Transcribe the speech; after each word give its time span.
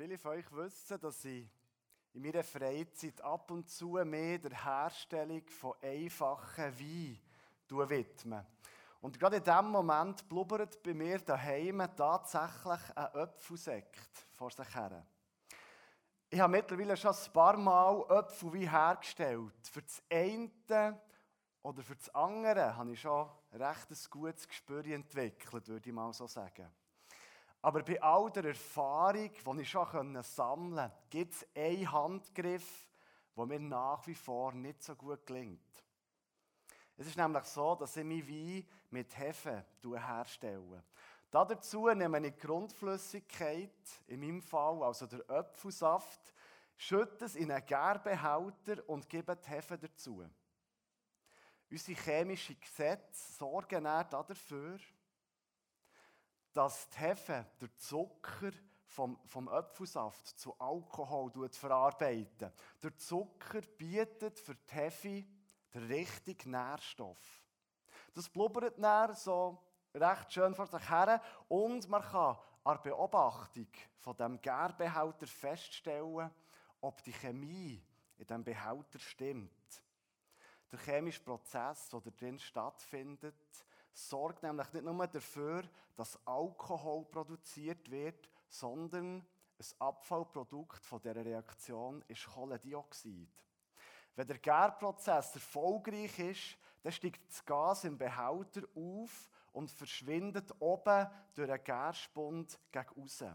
Viele 0.00 0.16
von 0.16 0.30
euch 0.30 0.52
wissen, 0.52 1.00
dass 1.00 1.24
ich 1.24 1.44
in 2.12 2.22
meiner 2.22 2.44
Freizeit 2.44 3.20
ab 3.20 3.50
und 3.50 3.68
zu 3.68 3.94
mehr 4.04 4.38
der 4.38 4.64
Herstellung 4.64 5.42
von 5.48 5.74
einfachen 5.82 6.72
Wein 6.78 7.88
widme. 7.90 8.46
Und 9.00 9.18
gerade 9.18 9.38
in 9.38 9.42
diesem 9.42 9.70
Moment 9.72 10.28
blubbert 10.28 10.80
bei 10.84 10.94
mir 10.94 11.18
daheim 11.18 11.84
tatsächlich 11.96 12.96
ein 12.96 13.12
Öpfelsekt 13.14 14.28
vor 14.34 14.52
sich 14.52 14.72
her. 14.72 15.04
Ich 16.30 16.38
habe 16.38 16.52
mittlerweile 16.52 16.96
schon 16.96 17.12
ein 17.12 17.32
paar 17.32 17.56
Mal 17.56 18.04
Öpfelwein 18.08 18.70
hergestellt. 18.70 19.66
Für 19.68 19.82
das 19.82 20.00
eine 20.08 21.02
oder 21.60 21.82
für 21.82 21.96
das 21.96 22.14
andere 22.14 22.76
habe 22.76 22.92
ich 22.92 23.00
schon 23.00 23.28
recht 23.50 23.90
ein 23.90 24.10
gutes 24.10 24.46
Gespür 24.46 24.86
entwickelt, 24.86 25.66
würde 25.66 25.88
ich 25.88 25.92
mal 25.92 26.12
so 26.12 26.28
sagen. 26.28 26.70
Aber 27.60 27.82
bei 27.82 28.00
all 28.00 28.30
der 28.30 28.44
Erfahrung, 28.44 29.30
die 29.32 29.62
ich 29.62 29.70
schon 29.70 30.22
sammeln 30.22 30.76
konnte, 30.76 30.92
gibt 31.10 31.34
es 31.34 31.46
einen 31.54 31.90
Handgriff, 31.90 32.88
der 33.36 33.46
mir 33.46 33.60
nach 33.60 34.06
wie 34.06 34.14
vor 34.14 34.52
nicht 34.52 34.82
so 34.82 34.94
gut 34.94 35.26
gelingt. 35.26 35.84
Es 36.96 37.06
ist 37.06 37.16
nämlich 37.16 37.44
so, 37.44 37.74
dass 37.74 37.96
ich 37.96 38.04
mein 38.04 38.26
Wein 38.28 38.66
mit 38.90 39.16
Hefe 39.16 39.64
herstelle. 39.82 40.84
Dazu 41.30 41.88
nehme 41.88 42.26
ich 42.26 42.34
die 42.34 42.40
Grundflüssigkeit, 42.40 43.70
in 44.06 44.20
meinem 44.20 44.42
Fall 44.42 44.82
also 44.82 45.06
der 45.06 45.28
Apfelsaft, 45.28 46.34
schütte 46.76 47.26
es 47.26 47.36
in 47.36 47.52
einen 47.52 47.66
Gärbehälter 47.66 48.88
und 48.88 49.08
gebe 49.08 49.36
die 49.36 49.48
Hefe 49.48 49.78
dazu. 49.78 50.24
Unsere 51.70 52.00
chemischen 52.00 52.58
Gesetze 52.58 53.32
sorgen 53.34 53.84
dafür, 53.84 54.78
dass 56.52 56.88
die 56.90 56.98
Hefe 56.98 57.46
der 57.60 57.76
Zucker 57.76 58.52
vom, 58.86 59.18
vom 59.26 59.48
Apfelsaft 59.48 60.26
zu 60.26 60.58
Alkohol 60.58 61.30
verarbeiten. 61.50 62.52
Der 62.82 62.96
Zucker 62.96 63.60
bietet 63.76 64.38
für 64.38 64.54
die 64.54 64.74
Hefe 64.74 65.24
den 65.74 65.84
richtigen 65.86 66.50
Nährstoff. 66.50 67.44
Das 68.14 68.28
blubbert 68.28 68.78
dann 68.78 69.14
so 69.14 69.62
recht 69.94 70.32
schön 70.32 70.54
vor 70.54 70.66
sich 70.66 70.88
her 70.88 71.22
und 71.48 71.88
man 71.88 72.02
kann 72.02 72.36
an 72.64 72.76
der 72.76 72.90
Beobachtung 72.90 73.68
von 73.98 74.16
dem 74.16 74.40
Gärbehälter 74.40 75.26
feststellen, 75.26 76.30
ob 76.80 77.02
die 77.02 77.12
Chemie 77.12 77.82
in 78.16 78.26
diesem 78.26 78.44
Behälter 78.44 78.98
stimmt. 78.98 79.82
Der 80.70 80.78
chemische 80.80 81.22
Prozess, 81.22 81.88
der 81.88 82.00
drin 82.00 82.38
stattfindet, 82.38 83.34
sorgt 83.98 84.42
nämlich 84.42 84.72
nicht 84.72 84.84
nur 84.84 85.06
dafür, 85.06 85.64
dass 85.96 86.18
Alkohol 86.26 87.04
produziert 87.06 87.90
wird, 87.90 88.28
sondern 88.48 89.26
ein 89.58 89.80
Abfallprodukt 89.80 90.84
von 90.84 91.00
dieser 91.00 91.24
Reaktion 91.24 92.04
ist 92.06 92.26
Kohlendioxid. 92.26 93.28
Wenn 94.14 94.26
der 94.26 94.38
Gärprozess 94.38 95.34
erfolgreich 95.34 96.18
ist, 96.18 96.58
dann 96.82 96.92
steigt 96.92 97.28
das 97.28 97.44
Gas 97.44 97.84
im 97.84 97.98
Behälter 97.98 98.62
auf 98.74 99.30
und 99.52 99.70
verschwindet 99.70 100.54
oben 100.60 101.08
durch 101.34 101.50
einen 101.50 101.64
Gärspund 101.64 102.58
gegen 102.70 103.02
außen. 103.02 103.34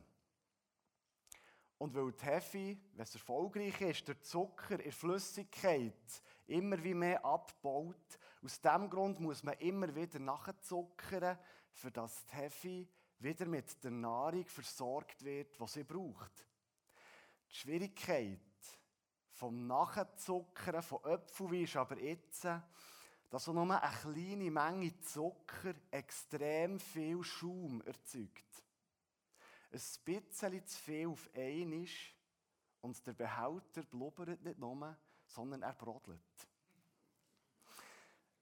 Und 1.77 1.93
weil 1.93 2.13
die 2.13 2.25
Hefe, 2.25 2.77
wenn 2.93 3.03
es 3.03 3.15
erfolgreich 3.15 3.81
ist, 3.81 4.07
der 4.07 4.21
Zucker 4.21 4.79
in 4.79 4.91
Flüssigkeit 4.91 6.21
immer 6.47 6.81
wie 6.81 6.93
mehr 6.93 7.23
abbaut, 7.25 8.19
aus 8.43 8.59
diesem 8.59 8.89
Grund 8.89 9.19
muss 9.21 9.41
man 9.43 9.57
immer 9.59 9.93
wieder 9.95 10.19
nachzuckern, 10.19 11.37
für 11.71 11.91
dass 11.91 12.25
die 12.25 12.35
Hefe 12.35 12.87
wieder 13.19 13.45
mit 13.45 13.81
der 13.83 13.91
Nahrung 13.91 14.45
versorgt 14.45 15.23
wird, 15.23 15.57
die 15.59 15.67
sie 15.67 15.83
braucht. 15.83 16.45
Die 17.49 17.55
Schwierigkeit 17.55 18.39
vom 19.31 19.65
Nachzuckern 19.65 20.83
von 20.83 21.03
Äpfelwein 21.05 21.63
ist 21.63 21.75
aber 21.77 21.97
jetzt, 21.99 22.45
dass 23.29 23.47
nur 23.47 23.63
eine 23.63 23.95
kleine 23.95 24.51
Menge 24.51 24.99
Zucker 24.99 25.73
extrem 25.89 26.79
viel 26.79 27.23
Schaum 27.23 27.81
erzeugt. 27.81 28.63
Ein 29.71 29.81
bisschen 30.05 30.65
zu 30.67 30.77
viel 30.79 31.07
auf 31.07 31.29
einmal 31.33 31.87
und 32.81 33.07
der 33.07 33.13
Behälter 33.13 33.83
blubbert 33.83 34.43
nicht 34.43 34.59
nur, 34.59 34.97
sondern 35.25 35.63
er 35.63 35.73
brodelt. 35.73 36.52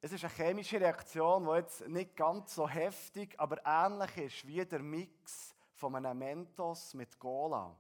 Es 0.04 0.12
ist 0.12 0.24
eine 0.24 0.34
chemische 0.34 0.82
Reaktion, 0.82 1.46
die 1.46 1.52
jetzt 1.58 1.88
nicht 1.88 2.16
ganz 2.16 2.56
so 2.56 2.68
heftig, 2.68 3.40
aber 3.40 3.64
ähnlich 3.64 4.18
ist 4.18 4.48
wie 4.48 4.66
der 4.66 4.82
Mix 4.82 5.56
von 5.76 5.96
einem 5.96 6.18
Mentos 6.18 6.96
mit 6.96 7.20
Cola. 7.20 7.78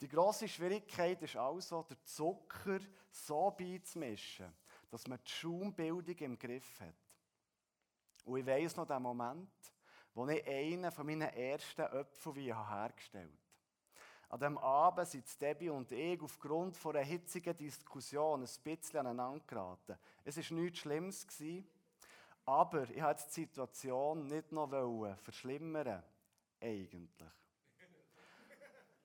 Die 0.00 0.06
grosse 0.06 0.46
Schwierigkeit 0.46 1.20
ist 1.22 1.34
also, 1.34 1.82
den 1.82 1.96
Zucker 2.04 2.78
so 3.10 3.50
beizumischen, 3.50 4.54
dass 4.88 5.08
man 5.08 5.18
die 5.26 5.30
Schaumbildung 5.30 6.18
im 6.18 6.38
Griff 6.38 6.80
hat. 6.80 6.94
Und 8.24 8.38
ich 8.38 8.46
weiss 8.46 8.76
noch 8.76 8.86
den 8.86 9.02
Moment, 9.02 9.50
wo 10.14 10.28
ich 10.28 10.46
einen 10.46 10.92
von 10.92 11.04
meinen 11.04 11.22
ersten 11.22 11.82
Äpfelwein 11.82 12.68
hergestellt 12.68 13.32
habe. 13.32 13.45
An 14.28 14.40
diesem 14.40 14.58
Abend 14.58 15.06
sind 15.06 15.40
Debbie 15.40 15.70
und 15.70 15.92
ich 15.92 16.20
aufgrund 16.20 16.84
einer 16.84 17.00
hitzigen 17.00 17.56
Diskussion 17.56 18.42
ein 18.42 18.48
bisschen 18.64 19.00
aneinander 19.00 19.44
geraten. 19.46 19.96
Es 20.24 20.36
war 20.36 20.58
nichts 20.58 20.80
Schlimmes, 20.80 21.26
aber 22.44 22.90
ich 22.90 23.02
wollte 23.02 23.24
die 23.24 23.32
Situation 23.32 24.26
nicht 24.26 24.50
noch 24.50 25.16
verschlimmern. 25.18 26.02
Eigentlich. 26.60 27.30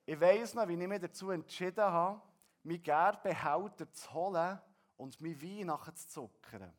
Ich 0.04 0.20
weiss 0.20 0.54
noch, 0.54 0.66
wie 0.66 0.74
ich 0.74 0.88
mich 0.88 1.00
dazu 1.00 1.30
entschieden 1.30 1.84
habe, 1.84 2.20
mein 2.64 2.82
Gärbehälter 2.82 3.92
zu 3.92 4.12
holen 4.12 4.60
und 4.96 5.20
mein 5.20 5.40
Wein 5.40 5.66
nachher 5.66 5.94
zu 5.94 6.08
zuckern. 6.08 6.72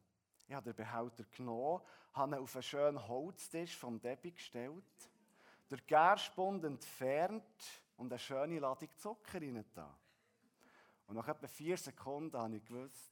Ich 0.47 0.53
habe 0.53 0.73
den 0.73 0.75
Behälter 0.75 1.23
genommen, 1.31 1.81
habe 2.11 2.35
ihn 2.35 2.41
auf 2.41 2.55
einen 2.55 2.63
schönen 2.63 3.07
Holztisch 3.07 3.77
vom 3.77 4.01
Debbie 4.01 4.33
gestellt, 4.33 4.83
den 5.71 5.81
Gärspund 5.87 6.65
entfernt 6.65 7.82
und 7.97 8.11
eine 8.11 8.19
schöne 8.19 8.59
Ladung 8.59 8.89
Zucker 8.95 9.41
rein 9.41 9.63
da. 9.73 9.97
Und 11.07 11.15
nach 11.15 11.27
etwa 11.27 11.47
vier 11.47 11.77
Sekunden 11.77 12.37
habe 12.37 12.55
ich 12.55 12.65
gewusst, 12.65 13.11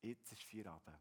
jetzt 0.00 0.32
ist 0.32 0.42
Feierabend. 0.42 0.98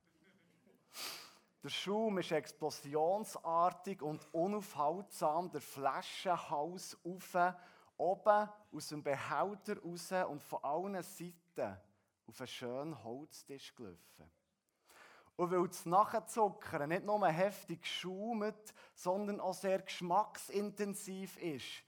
Der 1.63 1.69
Schaum 1.69 2.19
ist 2.19 2.31
explosionsartig 2.31 4.01
und 4.01 4.25
unaufhaltsam 4.33 5.51
der 5.51 5.61
Flaschenhals 5.61 6.97
auf 7.03 7.37
oben 7.97 8.49
aus 8.71 8.87
dem 8.89 9.03
Behälter 9.03 9.81
raus 9.81 10.11
und 10.29 10.43
von 10.43 10.63
allen 10.63 11.01
Seiten 11.01 11.77
auf 12.27 12.39
einen 12.39 12.47
schönen 12.47 13.03
Holztisch 13.03 13.73
gelaufen. 13.75 14.31
Und 15.35 15.51
weil 15.51 15.67
das 15.67 15.85
Nachzuckern 15.85 16.89
nicht 16.89 17.05
nur 17.05 17.27
heftig 17.27 17.85
schaumt, 17.85 18.73
sondern 18.93 19.39
auch 19.39 19.53
sehr 19.53 19.81
geschmacksintensiv 19.81 21.37
ist, 21.37 21.83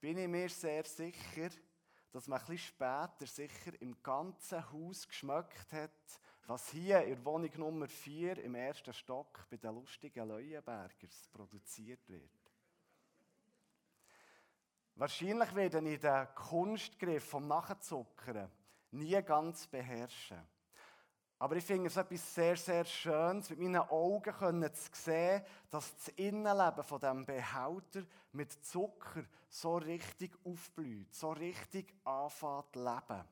bin 0.00 0.18
ich 0.18 0.28
mir 0.28 0.48
sehr 0.48 0.84
sicher, 0.84 1.50
dass 2.12 2.26
man 2.26 2.40
etwas 2.40 2.60
später 2.60 3.26
sicher 3.26 3.72
im 3.80 4.02
ganzen 4.02 4.72
Haus 4.72 5.06
geschmeckt 5.06 5.72
hat, 5.72 6.20
was 6.46 6.70
hier 6.70 7.02
in 7.04 7.24
Wohnung 7.24 7.50
Nummer 7.56 7.88
4 7.88 8.42
im 8.42 8.54
ersten 8.54 8.92
Stock 8.92 9.46
bei 9.50 9.56
den 9.56 9.74
lustigen 9.74 10.26
Leuenbergers 10.26 11.28
produziert 11.30 12.08
wird. 12.08 12.30
Wahrscheinlich 14.94 15.54
werde 15.54 15.78
ich 15.88 16.00
den 16.00 16.34
Kunstgriff 16.34 17.24
vom 17.24 17.46
Nachzuckern 17.46 18.50
nie 18.90 19.22
ganz 19.22 19.66
beherrschen. 19.66 20.44
Aber 21.40 21.54
ich 21.54 21.64
finde 21.64 21.86
es 21.86 21.96
etwas 21.96 22.34
sehr, 22.34 22.56
sehr 22.56 22.84
Schönes, 22.84 23.50
mit 23.50 23.60
meinen 23.60 23.76
Augen 23.76 24.34
können 24.34 24.74
zu 24.74 24.90
sehen, 24.92 25.44
dass 25.70 25.94
das 25.94 26.08
Innenleben 26.16 26.82
von 26.82 26.98
diesem 26.98 27.24
Behälter 27.24 28.02
mit 28.32 28.52
Zucker 28.64 29.24
so 29.48 29.76
richtig 29.76 30.36
aufblüht, 30.44 31.14
so 31.14 31.30
richtig 31.30 31.94
anfängt 32.04 32.72
zu 32.72 32.84
leben. 32.84 33.24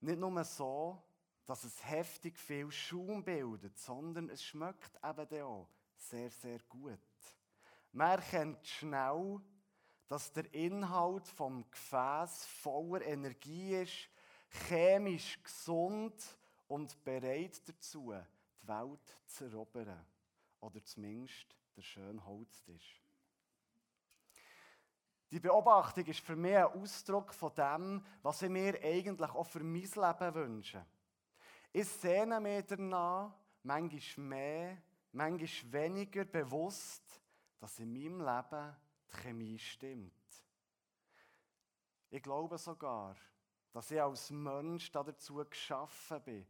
Nicht 0.00 0.18
nur 0.18 0.44
so, 0.44 1.02
dass 1.46 1.64
es 1.64 1.82
heftig 1.88 2.38
viel 2.38 2.70
Schaum 2.70 3.24
bildet, 3.24 3.78
sondern 3.78 4.28
es 4.28 4.44
schmeckt 4.44 4.98
eben 5.02 5.42
auch 5.42 5.68
sehr, 5.96 6.30
sehr 6.30 6.58
gut. 6.68 6.98
Man 7.92 8.10
erkennt 8.10 8.66
schnell, 8.66 9.40
dass 10.06 10.30
der 10.32 10.52
Inhalt 10.52 11.26
vom 11.26 11.68
Gefäß 11.70 12.44
voller 12.44 13.02
Energie 13.02 13.76
ist, 13.76 14.10
chemisch 14.48 15.42
gesund 15.42 16.38
und 16.66 17.02
bereit 17.04 17.66
dazu, 17.68 18.14
die 18.62 18.68
Welt 18.68 19.18
zu 19.26 19.44
erobern. 19.44 20.04
Oder 20.60 20.82
zumindest 20.84 21.56
der 21.76 21.82
schöne 21.82 22.24
Holztisch. 22.24 23.02
Die 25.30 25.40
Beobachtung 25.40 26.06
ist 26.06 26.20
für 26.20 26.36
mich 26.36 26.56
ein 26.56 26.64
Ausdruck 26.64 27.34
von 27.34 27.54
dem, 27.54 28.04
was 28.22 28.42
ich 28.42 28.48
mir 28.48 28.80
eigentlich 28.82 29.30
auch 29.30 29.46
für 29.46 29.62
mein 29.62 29.82
Leben 29.82 30.34
wünsche. 30.34 30.84
Ich 31.72 31.86
sehne 31.86 32.40
mir 32.40 32.62
danach, 32.62 33.34
manchmal 33.62 34.26
mehr, 34.26 34.78
manchmal 35.12 35.72
weniger 35.72 36.24
bewusst, 36.24 37.20
dass 37.58 37.78
in 37.78 37.92
meinem 37.92 38.20
Leben 38.20 38.76
die 39.10 39.16
Chemie 39.16 39.58
stimmt. 39.58 40.12
Ich 42.10 42.22
glaube 42.22 42.56
sogar, 42.56 43.14
dass 43.72 43.90
ich 43.90 44.00
als 44.00 44.30
Mensch 44.30 44.90
dazu 44.90 45.44
geschaffen 45.48 46.22
bin, 46.22 46.46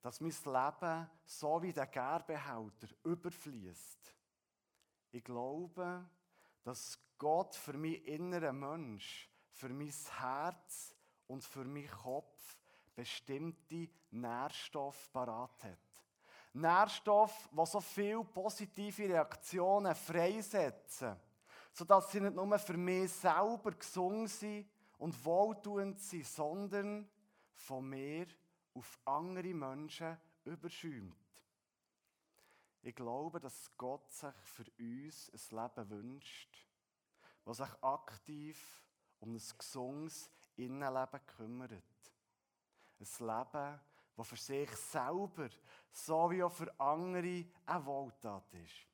dass 0.00 0.20
mein 0.20 0.30
Leben 0.44 1.10
so 1.24 1.62
wie 1.62 1.72
der 1.72 1.86
Gerbehälter 1.86 2.88
überfließt. 3.04 4.14
Ich 5.10 5.24
glaube, 5.24 6.04
dass 6.62 6.98
Gott 7.16 7.54
für 7.54 7.72
meinen 7.72 8.04
inneren 8.04 8.58
Mensch, 8.58 9.28
für 9.50 9.68
mein 9.68 9.92
Herz 10.18 10.94
und 11.26 11.42
für 11.42 11.64
meinen 11.64 11.90
Kopf 11.90 12.58
bestimmte 12.94 13.88
Nährstoffe 14.10 15.10
parat 15.12 15.64
hat. 15.64 15.78
Nährstoffe, 16.52 17.48
die 17.52 17.66
so 17.66 17.80
viele 17.80 18.24
positive 18.24 19.08
Reaktionen 19.08 19.94
freisetzen, 19.94 21.16
sodass 21.72 22.10
sie 22.10 22.20
nicht 22.20 22.34
nur 22.34 22.58
für 22.58 22.76
mich 22.76 23.12
selber 23.12 23.72
gesund 23.72 24.28
sind 24.30 24.68
und 24.98 25.24
wohltuend 25.24 25.98
sind, 26.00 26.26
sondern 26.26 27.08
von 27.54 27.88
mir 27.88 28.26
auf 28.74 28.98
andere 29.04 29.54
Menschen 29.54 30.16
überschäumt. 30.44 31.16
Ich 32.82 32.94
glaube, 32.94 33.40
dass 33.40 33.76
Gott 33.76 34.12
sich 34.12 34.34
für 34.44 34.64
uns 34.78 35.52
ein 35.52 35.58
Leben 35.58 35.90
wünscht, 35.90 36.68
das 37.44 37.56
sich 37.58 37.82
aktiv 37.82 38.84
um 39.20 39.34
ein 39.34 39.42
gesundes 39.58 40.30
Innenleben 40.56 41.26
kümmert. 41.26 41.72
Ein 43.00 43.26
Leben, 43.26 43.80
das 44.16 44.28
für 44.28 44.36
sich 44.36 44.70
selber 44.76 45.48
sowie 45.90 46.42
auch 46.42 46.52
für 46.52 46.78
andere 46.80 47.46
eine 47.66 47.86
Wohltat 47.86 48.52
ist. 48.54 48.86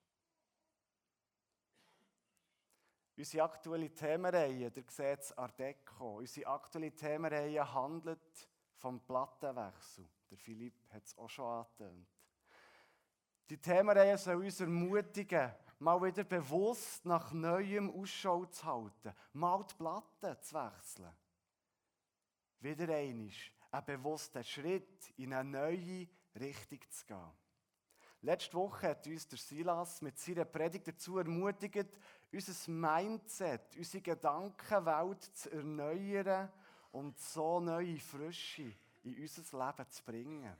Unsere 3.16 3.44
aktuelle 3.44 3.94
Themenreihe, 3.94 4.70
der 4.70 4.84
seht 4.88 5.20
es 5.20 5.38
Art 5.38 5.58
Deco, 5.58 6.18
unsere 6.18 6.48
aktuelle 6.48 6.90
Themenreihe 6.90 7.72
handelt 7.72 8.48
vom 8.76 9.00
Plattenwechsel. 9.00 10.08
Der 10.30 10.38
Philipp 10.38 10.74
hat 10.92 11.04
es 11.04 11.16
auch 11.16 11.30
schon 11.30 11.46
angetönt. 11.46 12.08
Die 13.48 13.58
Themenreihe 13.58 14.18
soll 14.18 14.44
uns 14.44 14.58
ermutigen, 14.58 15.52
mal 15.78 16.02
wieder 16.02 16.24
bewusst 16.24 17.04
nach 17.04 17.32
Neuem 17.32 17.90
Ausschau 17.90 18.46
zu 18.46 18.64
halten, 18.64 19.14
mal 19.32 19.64
die 19.64 19.74
Platte 19.74 20.40
zu 20.40 20.54
wechseln. 20.54 21.12
Wieder 22.60 22.94
einmal 22.94 23.30
einen 23.70 23.84
bewussten 23.84 24.42
Schritt 24.42 25.10
in 25.18 25.34
eine 25.34 25.48
neue 25.48 26.08
Richtung 26.34 26.80
zu 26.90 27.06
gehen. 27.06 27.30
Letzte 28.22 28.54
Woche 28.54 28.88
hat 28.88 29.06
uns 29.06 29.28
der 29.28 29.38
Silas 29.38 30.00
mit 30.00 30.18
seiner 30.18 30.46
Predigt 30.46 30.88
dazu 30.88 31.18
ermutigt, 31.18 31.88
unser 32.34 32.70
Mindset, 32.70 33.76
unsere 33.76 34.02
Gedankenwelt 34.02 35.22
zu 35.22 35.50
erneuern 35.50 36.50
und 36.92 37.18
so 37.18 37.60
neue 37.60 37.98
Frische 37.98 38.72
in 39.04 39.20
unser 39.20 39.66
Leben 39.66 39.90
zu 39.90 40.02
bringen. 40.02 40.56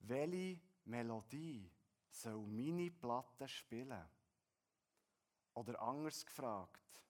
Welche 0.00 0.60
Melodie 0.84 1.70
soll 2.10 2.46
meine 2.46 2.90
Platte 2.90 3.48
spielen? 3.48 4.04
Oder 5.54 5.80
anders 5.82 6.24
gefragt, 6.24 7.02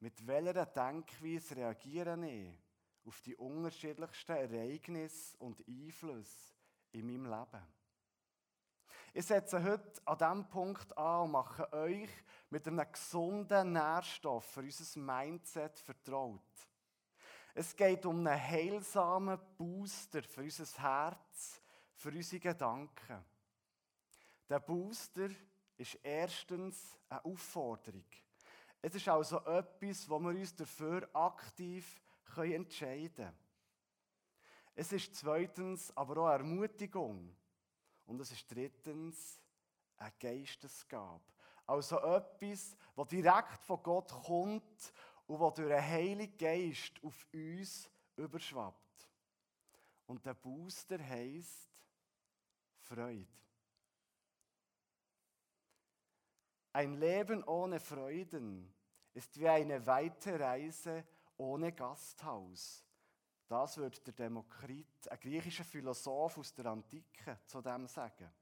mit 0.00 0.26
welcher 0.26 0.66
Denkweise 0.66 1.56
reagiere 1.56 2.26
ich 2.26 2.58
auf 3.04 3.20
die 3.20 3.36
unterschiedlichsten 3.36 4.32
Ereignisse 4.32 5.36
und 5.38 5.62
Einflüsse 5.68 6.54
in 6.92 7.06
meinem 7.06 7.26
Leben? 7.26 7.81
Ich 9.14 9.26
setze 9.26 9.62
heute 9.62 10.00
an 10.06 10.16
diesem 10.16 10.48
Punkt 10.48 10.96
an 10.96 11.24
und 11.24 11.32
mache 11.32 11.70
euch 11.74 12.08
mit 12.48 12.66
einem 12.66 12.90
gesunden 12.90 13.72
Nährstoff 13.72 14.42
für 14.46 14.60
unser 14.60 15.00
Mindset 15.00 15.78
vertraut. 15.80 16.40
Es 17.52 17.76
geht 17.76 18.06
um 18.06 18.26
einen 18.26 18.40
heilsamen 18.40 19.38
Booster 19.58 20.22
für 20.22 20.40
unser 20.40 20.64
Herz, 20.82 21.60
für 21.94 22.08
unsere 22.08 22.40
Gedanken. 22.40 23.22
Der 24.48 24.60
Booster 24.60 25.28
ist 25.76 25.98
erstens 26.02 26.98
eine 27.10 27.22
Aufforderung. 27.22 28.06
Es 28.80 28.94
ist 28.94 29.08
also 29.08 29.44
etwas, 29.44 30.08
wo 30.08 30.18
wir 30.20 30.30
uns 30.30 30.56
dafür 30.56 31.06
aktiv 31.12 32.00
entscheiden 32.34 33.14
können. 33.14 33.36
Es 34.74 34.90
ist 34.90 35.14
zweitens 35.14 35.94
aber 35.94 36.16
auch 36.16 36.28
eine 36.28 36.44
Ermutigung. 36.44 37.36
Und 38.06 38.20
es 38.20 38.32
ist 38.32 38.50
drittens 38.50 39.40
eine 39.96 40.12
Geistesgabe. 40.18 41.24
Also 41.66 41.98
etwas, 41.98 42.76
das 42.96 43.08
direkt 43.08 43.62
von 43.64 43.82
Gott 43.82 44.10
kommt 44.10 44.92
und 45.26 45.40
das 45.40 45.54
durch 45.54 45.72
einen 45.72 45.82
Heiligen 45.82 46.36
Geist 46.36 46.92
auf 47.02 47.26
uns 47.32 47.90
überschwappt. 48.16 49.08
Und 50.06 50.24
der 50.26 50.34
Booster 50.34 50.98
heisst 50.98 51.70
Freude. 52.80 53.26
Ein 56.74 56.94
Leben 56.94 57.44
ohne 57.44 57.78
Freuden 57.78 58.74
ist 59.14 59.38
wie 59.38 59.48
eine 59.48 59.86
weite 59.86 60.38
Reise 60.38 61.04
ohne 61.36 61.72
Gasthaus. 61.72 62.84
Das 63.52 63.76
wird 63.76 64.06
der 64.06 64.14
Demokrit, 64.14 65.10
ein 65.10 65.20
griechischer 65.20 65.64
Philosoph 65.64 66.38
aus 66.38 66.54
der 66.54 66.64
Antike, 66.64 67.38
zu 67.44 67.60
dem 67.60 67.86
sagen. 67.86 68.32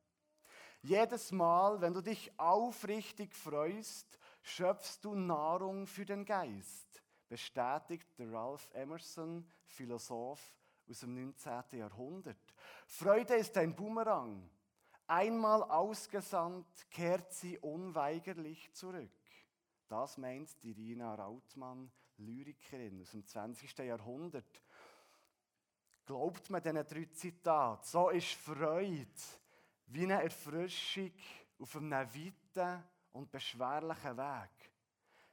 Jedes 0.82 1.32
Mal, 1.32 1.80
wenn 1.80 1.92
du 1.92 2.00
dich 2.00 2.30
aufrichtig 2.38 3.34
freust, 3.34 4.20
schöpfst 4.40 5.00
du 5.02 5.16
Nahrung 5.16 5.88
für 5.88 6.04
den 6.04 6.24
Geist, 6.24 7.02
bestätigt 7.28 8.06
der 8.20 8.32
Ralph 8.32 8.70
Emerson, 8.72 9.44
Philosoph 9.66 10.56
aus 10.88 11.00
dem 11.00 11.16
19. 11.16 11.80
Jahrhundert. 11.80 12.54
Freude 12.86 13.34
ist 13.34 13.56
ein 13.56 13.74
Boomerang. 13.74 14.48
Einmal 15.08 15.64
ausgesandt, 15.64 16.88
kehrt 16.88 17.32
sie 17.32 17.58
unweigerlich 17.58 18.72
zurück. 18.74 19.10
Das 19.88 20.18
meint 20.18 20.50
die 20.62 20.70
Rina 20.70 21.16
Rautmann, 21.16 21.90
Lyrikerin 22.20 23.00
aus 23.00 23.10
dem 23.10 23.26
20. 23.26 23.76
Jahrhundert. 23.78 24.62
Glaubt 26.10 26.50
man 26.50 26.60
diesen 26.60 26.84
drei 26.84 27.04
Zitaten? 27.12 27.84
So 27.84 28.08
ist 28.08 28.32
Freude 28.32 29.06
wie 29.86 30.02
eine 30.02 30.24
Erfrischung 30.24 31.12
auf 31.60 31.76
einem 31.76 31.92
weiten 31.92 32.84
und 33.12 33.30
beschwerlichen 33.30 34.16
Weg. 34.16 34.72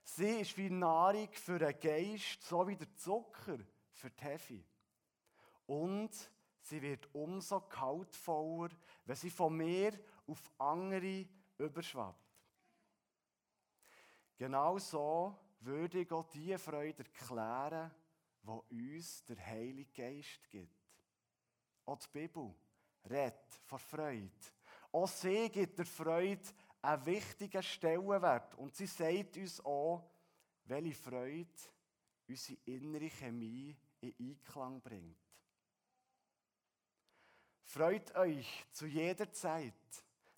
Sie 0.04 0.42
ist 0.42 0.56
wie 0.56 0.70
Nahrung 0.70 1.30
für 1.32 1.58
den 1.58 1.80
Geist, 1.80 2.44
so 2.44 2.68
wie 2.68 2.76
der 2.76 2.96
Zucker 2.96 3.58
für 3.92 4.12
die 4.12 4.24
Hefe. 4.24 4.64
Und 5.66 6.12
sie 6.62 6.80
wird 6.80 7.10
umso 7.12 7.62
kaltvoller, 7.62 8.70
wenn 9.04 9.16
sie 9.16 9.32
von 9.32 9.58
mir 9.58 9.94
auf 10.28 10.52
andere 10.60 11.26
überschwappt. 11.58 12.22
Genau 14.38 14.78
so 14.78 15.36
würde 15.62 16.02
ich 16.02 16.12
auch 16.12 16.30
die 16.30 16.56
Freude 16.56 17.04
erklären, 17.04 17.90
die 18.48 18.96
uns 18.96 19.24
der 19.26 19.46
Heilige 19.46 19.92
Geist 19.92 20.50
gibt. 20.50 20.74
Auch 21.86 22.00
die 22.00 22.08
Bibel 22.12 22.54
redet 23.10 23.54
von 23.66 23.80
Freude. 23.80 24.32
Auch 24.92 25.08
sie 25.08 25.50
gibt 25.50 25.78
der 25.78 25.86
Freude 25.86 26.48
einen 26.82 27.06
wichtigen 27.06 27.64
Stellenwert. 27.64 28.56
Und 28.56 28.76
sie 28.76 28.88
sagt 28.88 29.38
uns 29.38 29.64
auch, 29.64 30.10
welche 30.66 30.94
Freude 30.94 31.50
unsere 32.28 32.60
innere 32.66 33.10
Chemie 33.10 33.76
in 34.02 34.14
Einklang 34.20 34.82
bringt. 34.82 35.18
Freut 37.64 38.16
euch 38.16 38.66
zu 38.72 38.86
jeder 38.86 39.32
Zeit, 39.32 39.74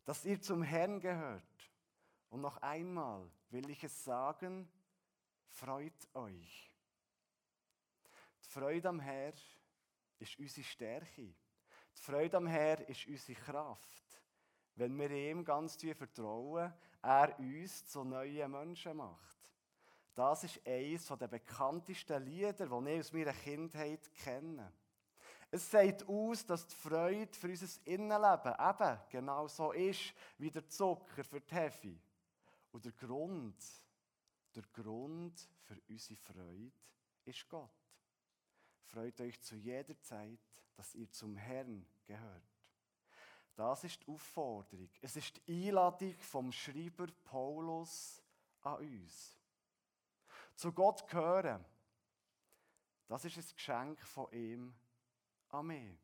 dass 0.04 0.26
ihr 0.26 0.42
zum 0.42 0.64
Herrn 0.64 1.00
gehört. 1.00 1.44
Und 2.30 2.42
noch 2.42 2.58
einmal 2.58 3.30
will 3.50 3.70
ich 3.70 3.84
es 3.84 4.04
sagen, 4.04 4.68
freut 5.48 6.16
euch. 6.16 6.69
Die 8.50 8.54
Freude 8.54 8.90
am 8.90 9.00
Herrn 9.00 9.36
ist 10.18 10.40
unsere 10.40 10.66
Stärke. 10.66 11.22
Die 11.22 12.02
Freude 12.02 12.38
am 12.38 12.48
Herrn 12.48 12.82
ist 12.86 13.06
unsere 13.06 13.40
Kraft. 13.40 14.04
Wenn 14.74 14.98
wir 14.98 15.12
ihm 15.12 15.46
ganz 15.46 15.78
tief 15.78 15.96
vertrauen, 15.96 16.74
er 17.04 17.38
uns 17.38 17.86
zu 17.86 18.04
neuen 18.04 18.50
Menschen 18.50 18.98
macht. 18.98 19.38
Das 20.16 20.46
ist 20.46 20.66
eines 20.66 21.06
der 21.06 21.28
bekanntesten 21.28 22.24
Lieder, 22.24 22.54
die 22.54 22.90
ich 22.90 23.00
aus 23.00 23.14
meiner 23.14 23.34
Kindheit 23.34 24.12
kenne. 24.16 24.74
Es 25.52 25.70
sagt 25.70 26.10
aus, 26.10 26.44
dass 26.44 26.66
die 26.66 26.76
Freude 26.76 27.32
für 27.38 27.50
unser 27.50 27.68
Innenleben 27.86 28.56
eben 28.60 29.00
genau 29.12 29.48
so 29.48 29.74
ist 29.74 30.12
wie 30.40 30.50
der 30.50 30.68
Zucker 30.68 31.24
für 31.24 31.40
die 31.42 31.54
Hefe. 31.54 32.00
Und 32.72 32.84
der 32.84 32.94
Grund, 32.94 33.64
der 34.56 34.64
Grund 34.74 35.40
für 35.62 35.80
unsere 35.88 36.20
Freude 36.20 36.72
ist 37.26 37.48
Gott. 37.48 37.79
Freut 38.92 39.22
euch 39.22 39.40
zu 39.42 39.56
jeder 39.56 40.00
Zeit, 40.02 40.40
dass 40.76 40.96
ihr 40.96 41.10
zum 41.12 41.36
Herrn 41.36 41.86
gehört. 42.06 42.44
Das 43.56 43.84
ist 43.84 44.02
die 44.02 44.08
Aufforderung. 44.08 44.90
Es 45.02 45.16
ist 45.16 45.36
die 45.46 45.68
Einladung 45.68 46.16
vom 46.20 46.52
Schreiber 46.52 47.08
Paulus 47.26 48.24
an 48.62 48.78
uns. 48.78 49.38
zu 50.56 50.72
Gott 50.72 51.08
gehören, 51.08 51.64
das 53.08 53.26
ist 53.26 53.38
ein 53.38 53.56
Geschenk 53.56 54.00
von 54.02 54.32
ihm 54.32 54.74
an 55.50 55.68
mich. 55.68 55.98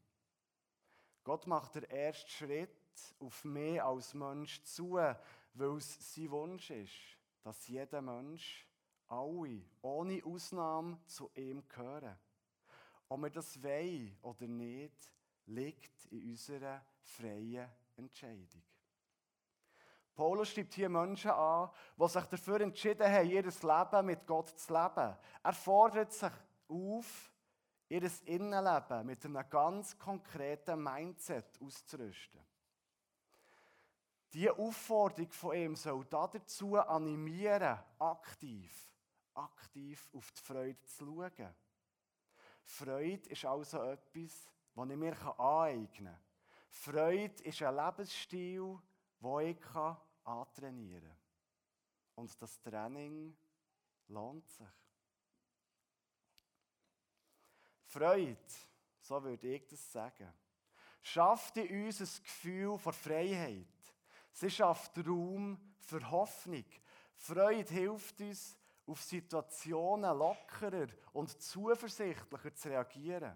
Gott 1.24 1.48
macht 1.48 1.76
den 1.76 1.84
ersten 1.86 2.30
Schritt 2.30 3.16
auf 3.20 3.44
mich 3.44 3.82
als 3.82 4.14
Mensch 4.14 4.62
zu, 4.64 4.94
weil 4.94 5.78
es 5.78 6.14
sein 6.14 6.32
Wunsch 6.32 6.70
ist, 6.70 6.94
dass 7.42 7.68
jeder 7.68 8.02
Mensch, 8.02 8.68
alle, 9.08 9.62
ohne 9.82 10.24
Ausnahme, 10.24 11.00
zu 11.06 11.32
ihm 11.36 11.68
gehören. 11.68 12.18
Ob 13.08 13.22
wir 13.22 13.30
das 13.30 13.62
wollen 13.62 14.18
oder 14.22 14.48
nicht, 14.48 15.12
liegt 15.48 16.06
in 16.12 16.30
unserer 16.32 16.84
freien 17.02 17.70
Entscheidung. 17.96 18.64
Paulus 20.16 20.50
schreibt 20.50 20.74
hier 20.74 20.90
Menschen 20.90 21.32
an, 21.32 21.70
die 22.00 22.08
sich 22.08 22.24
dafür 22.24 22.62
entschieden 22.62 23.12
haben, 23.12 23.30
ihr 23.30 23.44
Leben 23.44 24.06
mit 24.06 24.26
Gott 24.26 24.58
zu 24.58 24.74
leben. 24.74 25.18
Er 25.44 25.54
fordert 25.54 26.14
sich 26.14 26.32
auf, 26.70 27.34
ihr 27.90 28.10
Innenleben 28.26 29.06
mit 29.06 29.26
einem 29.26 29.50
ganz 29.50 29.98
konkreten 29.98 30.82
Mindset 30.82 31.60
auszurüsten. 31.62 32.42
Diese 34.34 34.58
Aufforderung 34.58 35.32
von 35.32 35.56
ihm 35.56 35.76
soll 35.76 36.06
dazu 36.06 36.78
animieren, 36.78 37.78
aktiv, 38.00 38.90
aktiv 39.34 40.10
auf 40.14 40.32
die 40.32 40.42
Freude 40.42 40.86
zu 40.86 41.06
schauen. 41.06 41.56
Freude 42.66 43.30
ist 43.30 43.46
also 43.46 43.82
etwas, 43.84 44.50
das 44.76 44.90
ich 44.90 44.96
mir 44.98 45.40
aneignen 45.40 46.14
kann. 46.14 46.20
Freude 46.70 47.44
ist 47.44 47.62
ein 47.62 47.76
Lebensstil, 47.76 48.80
den 49.22 49.40
ich 49.48 49.66
antrainieren 50.24 51.02
kann. 51.04 51.18
Und 52.16 52.42
das 52.42 52.60
Training 52.62 53.38
lohnt 54.08 54.48
sich. 54.50 54.68
Freude, 57.86 58.38
so 59.00 59.24
würde 59.24 59.48
ich 59.48 59.68
das 59.68 59.92
sagen, 59.92 60.34
schafft 61.02 61.58
in 61.58 61.86
uns 61.86 62.02
ein 62.02 62.24
Gefühl 62.24 62.78
von 62.78 62.94
Freiheit. 62.94 63.68
Sie 64.32 64.50
schafft 64.50 64.98
Raum 65.08 65.58
für 65.80 66.10
Hoffnung. 66.12 66.66
Freude 67.16 67.74
hilft 67.74 68.20
uns, 68.20 68.58
auf 68.88 69.02
Situationen 69.02 70.18
lockerer 70.18 70.88
und 71.14 71.42
zuversichtlicher 71.42 72.54
zu 72.54 72.70
reagieren. 72.70 73.36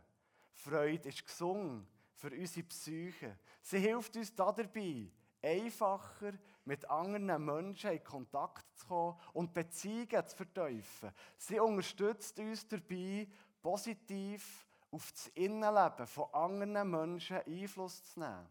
Freude 0.54 1.10
ist 1.10 1.26
gesungen 1.26 1.88
für 2.14 2.32
unsere 2.32 2.68
Psyche. 2.68 3.38
Sie 3.62 3.80
hilft 3.80 4.16
uns 4.18 4.36
dabei, 4.36 5.12
einfacher 5.42 6.34
mit 6.66 6.90
anderen 6.90 7.46
Menschen 7.46 7.92
in 7.92 8.04
Kontakt 8.04 8.66
zu 8.78 8.88
kommen 8.88 9.20
und 9.34 9.54
Beziehungen 9.54 10.28
zu 10.28 10.36
vertiefen. 10.36 11.12
Sie 11.38 11.60
unterstützt 11.60 12.38
uns 12.40 12.68
dabei, 12.68 13.28
positiv 13.62 14.68
auf 14.92 15.12
das 15.12 15.28
Innenleben 15.30 16.08
von 16.08 16.34
anderen 16.34 16.90
Menschen 16.90 17.38
Einfluss 17.38 18.04
zu 18.04 18.20
nehmen. 18.20 18.50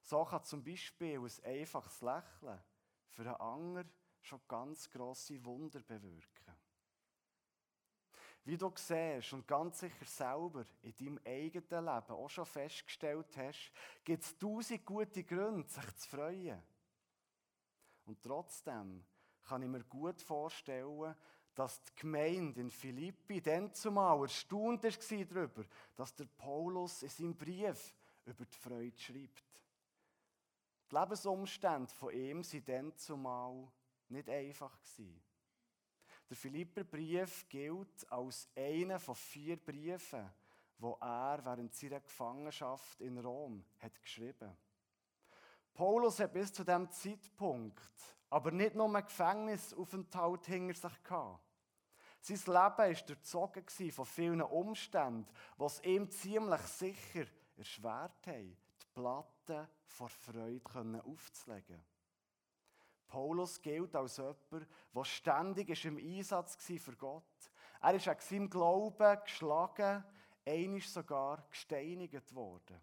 So 0.00 0.24
kann 0.24 0.44
zum 0.44 0.64
Beispiel 0.64 1.18
ein 1.18 1.44
einfaches 1.44 2.00
Lächeln 2.00 2.60
für 3.08 3.22
einen 3.22 3.40
anderen 3.40 3.92
schon 4.24 4.40
ganz 4.48 4.90
grosse 4.90 5.44
Wunder 5.44 5.80
bewirken. 5.80 6.56
Wie 8.44 8.56
du 8.56 8.72
siehst 8.74 9.32
und 9.32 9.46
ganz 9.46 9.78
sicher 9.78 10.04
selber 10.04 10.66
in 10.82 10.96
deinem 10.96 11.20
eigenen 11.24 11.84
Leben 11.84 12.12
auch 12.12 12.28
schon 12.28 12.44
festgestellt 12.44 13.36
hast, 13.36 13.72
gibt 14.02 14.24
es 14.24 14.36
tausend 14.36 14.84
gute 14.84 15.22
Gründe, 15.22 15.68
sich 15.68 15.96
zu 15.96 16.08
freuen. 16.08 16.60
Und 18.04 18.20
trotzdem 18.20 19.04
kann 19.44 19.62
ich 19.62 19.68
mir 19.68 19.84
gut 19.84 20.20
vorstellen, 20.20 21.14
dass 21.54 21.82
die 21.84 21.94
Gemeinde 22.00 22.60
in 22.62 22.70
Philippi 22.70 23.40
dann 23.40 23.72
zumal 23.74 24.22
erstaunt 24.22 24.82
war 24.82 25.24
darüber, 25.24 25.64
dass 25.94 26.14
der 26.14 26.24
Paulus 26.24 27.02
in 27.02 27.08
seinem 27.10 27.36
Brief 27.36 27.94
über 28.24 28.44
die 28.44 28.56
Freude 28.56 28.98
schreibt. 28.98 29.44
Die 30.90 30.96
Lebensumstände 30.96 31.92
von 31.92 32.12
ihm 32.12 32.42
waren 32.42 32.64
dann 32.64 32.96
zumal 32.96 33.68
nicht 34.12 34.28
einfach. 34.28 34.78
Der 36.28 36.36
Philipperbrief 36.36 37.48
gilt 37.48 38.10
als 38.10 38.48
einer 38.56 38.98
von 38.98 39.14
vier 39.14 39.56
Briefen, 39.56 40.30
wo 40.78 40.96
er 41.00 41.44
während 41.44 41.74
seiner 41.74 42.00
Gefangenschaft 42.00 43.00
in 43.00 43.18
Rom 43.18 43.64
hat 43.78 44.00
geschrieben. 44.00 44.56
Paulus 45.74 46.20
hat 46.20 46.32
bis 46.32 46.52
zu 46.52 46.64
dem 46.64 46.90
Zeitpunkt 46.90 47.90
aber 48.32 48.50
nicht 48.50 48.74
nur 48.74 48.86
einen 48.86 49.04
Gefängnisaufenthalt 49.04 50.46
hinter 50.46 50.88
sich 50.88 51.02
gehabt. 51.02 51.44
Sein 52.22 52.36
Leben 52.36 52.78
war 52.78 53.06
durchzogen 53.06 53.90
von 53.90 54.06
vielen 54.06 54.40
Umständen, 54.40 55.26
was 55.58 55.82
ihm 55.82 56.10
ziemlich 56.10 56.62
sicher 56.62 57.26
erschwert 57.56 58.26
haben, 58.26 58.56
die 58.80 58.86
Platte 58.94 59.68
vor 59.84 60.08
Freude 60.08 61.02
aufzulegen. 61.04 61.84
Paulus 63.12 63.60
gilt 63.60 63.94
als 63.94 64.16
jemand, 64.16 64.66
der 64.94 65.04
ständig 65.04 65.84
im 65.84 65.98
Einsatz 65.98 66.56
war 66.70 66.78
für 66.78 66.96
Gott. 66.96 67.50
Er 67.82 67.94
ist 67.94 68.08
an 68.08 68.16
seinem 68.20 68.48
Glauben 68.48 69.18
geschlagen, 69.22 70.02
einisch 70.46 70.88
sogar 70.88 71.46
gesteinigt 71.50 72.34
worden. 72.34 72.80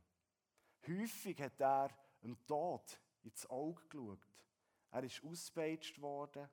Häufig 0.87 1.41
hat 1.41 1.59
er 1.59 1.89
dem 2.21 2.37
Tod 2.45 3.01
ins 3.23 3.49
Auge 3.49 3.81
geschaut. 3.89 4.19
Er 4.91 5.03
ist 5.03 5.23
ausgepeitscht 5.23 5.99
worden, 5.99 6.47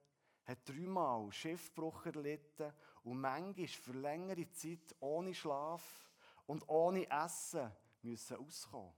hat 0.46 0.66
dreimal 0.66 1.30
Schiffbruch 1.30 2.06
erlitten 2.06 2.72
und 3.02 3.20
manchmal 3.20 3.66
für 3.68 3.92
längere 3.92 4.50
Zeit 4.52 4.96
ohne 5.00 5.34
Schlaf 5.34 6.10
und 6.46 6.66
ohne 6.66 7.10
Essen 7.10 7.70
müssen 8.00 8.38
auskommen. 8.38 8.94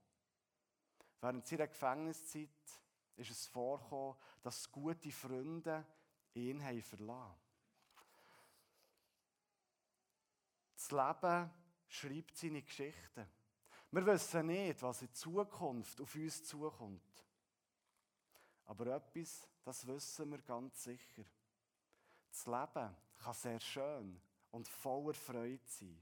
Während 1.20 1.48
seiner 1.48 1.66
Gefängniszeit 1.66 2.48
ist 3.18 3.30
es 3.30 3.46
vorgekommen, 3.46 4.16
dass 4.42 4.70
gute 4.70 5.10
Freunde 5.10 5.84
ihn 6.34 6.62
haben 6.62 6.82
verlassen 6.82 7.34
Das 10.74 10.90
Leben 10.92 11.50
schreibt 11.88 12.36
seine 12.36 12.62
Geschichten. 12.62 13.26
Wir 13.90 14.06
wissen 14.06 14.46
nicht, 14.46 14.80
was 14.82 15.02
in 15.02 15.12
Zukunft 15.12 16.00
auf 16.00 16.14
uns 16.14 16.44
zukommt. 16.44 17.24
Aber 18.66 18.86
etwas, 18.96 19.48
das 19.64 19.86
wissen 19.86 20.30
wir 20.30 20.42
ganz 20.42 20.84
sicher. 20.84 21.24
Das 22.30 22.46
Leben 22.46 22.96
kann 23.16 23.34
sehr 23.34 23.60
schön 23.60 24.20
und 24.50 24.68
voller 24.68 25.14
Freude 25.14 25.66
sein. 25.66 26.00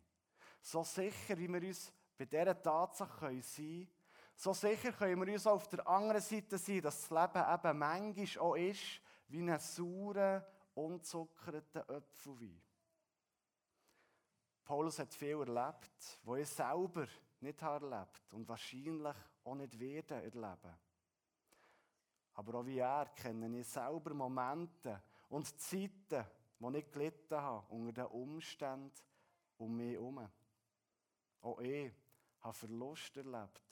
So 0.61 0.85
sicher, 0.85 1.39
wie 1.39 1.49
wir 1.49 1.63
uns 1.63 1.93
bei 2.19 2.27
dieser 2.27 2.61
Tatsache 2.61 3.41
sein 3.43 3.43
können, 3.43 3.89
so 4.37 4.53
sicher 4.53 4.93
können 4.93 5.27
wir 5.27 5.33
uns 5.33 5.47
auf 5.47 5.67
der 5.69 5.87
anderen 5.89 6.21
Seite 6.21 6.59
sein, 6.59 6.83
dass 6.83 7.09
das 7.09 7.11
Leben 7.11 7.55
eben 7.55 7.79
manchmal 7.79 8.45
auch 8.45 8.55
ist 8.55 9.01
wie 9.29 9.51
ein 9.51 9.59
saurer, 9.59 10.47
unzuckerter 10.75 11.89
Apfelwein. 11.89 12.61
Paulus 14.63 14.99
hat 14.99 15.15
viel 15.15 15.39
erlebt, 15.41 16.21
wo 16.23 16.37
er 16.37 16.45
selber 16.45 17.07
nicht 17.41 17.63
erlebt 17.63 18.33
und 18.33 18.47
wahrscheinlich 18.47 19.17
auch 19.45 19.55
nicht 19.55 19.79
werden 19.79 20.19
erleben. 20.19 20.77
Aber 22.35 22.59
auch 22.59 22.67
wie 22.67 22.79
er 22.79 23.07
kenne 23.07 23.59
ich 23.59 23.67
selber 23.67 24.13
Momente 24.13 25.03
und 25.31 25.59
Zeiten, 25.59 26.27
wo 26.59 26.71
ich 26.73 26.91
gelitten 26.91 27.37
habe 27.37 27.67
unter 27.73 27.93
den 27.93 28.07
Umständen 28.07 28.93
um 29.57 29.75
mich 29.75 29.95
herum. 29.95 30.29
Auch 31.41 31.61
ich 31.61 31.91
habe 32.41 32.55
Verlust 32.55 33.17
erlebt 33.17 33.63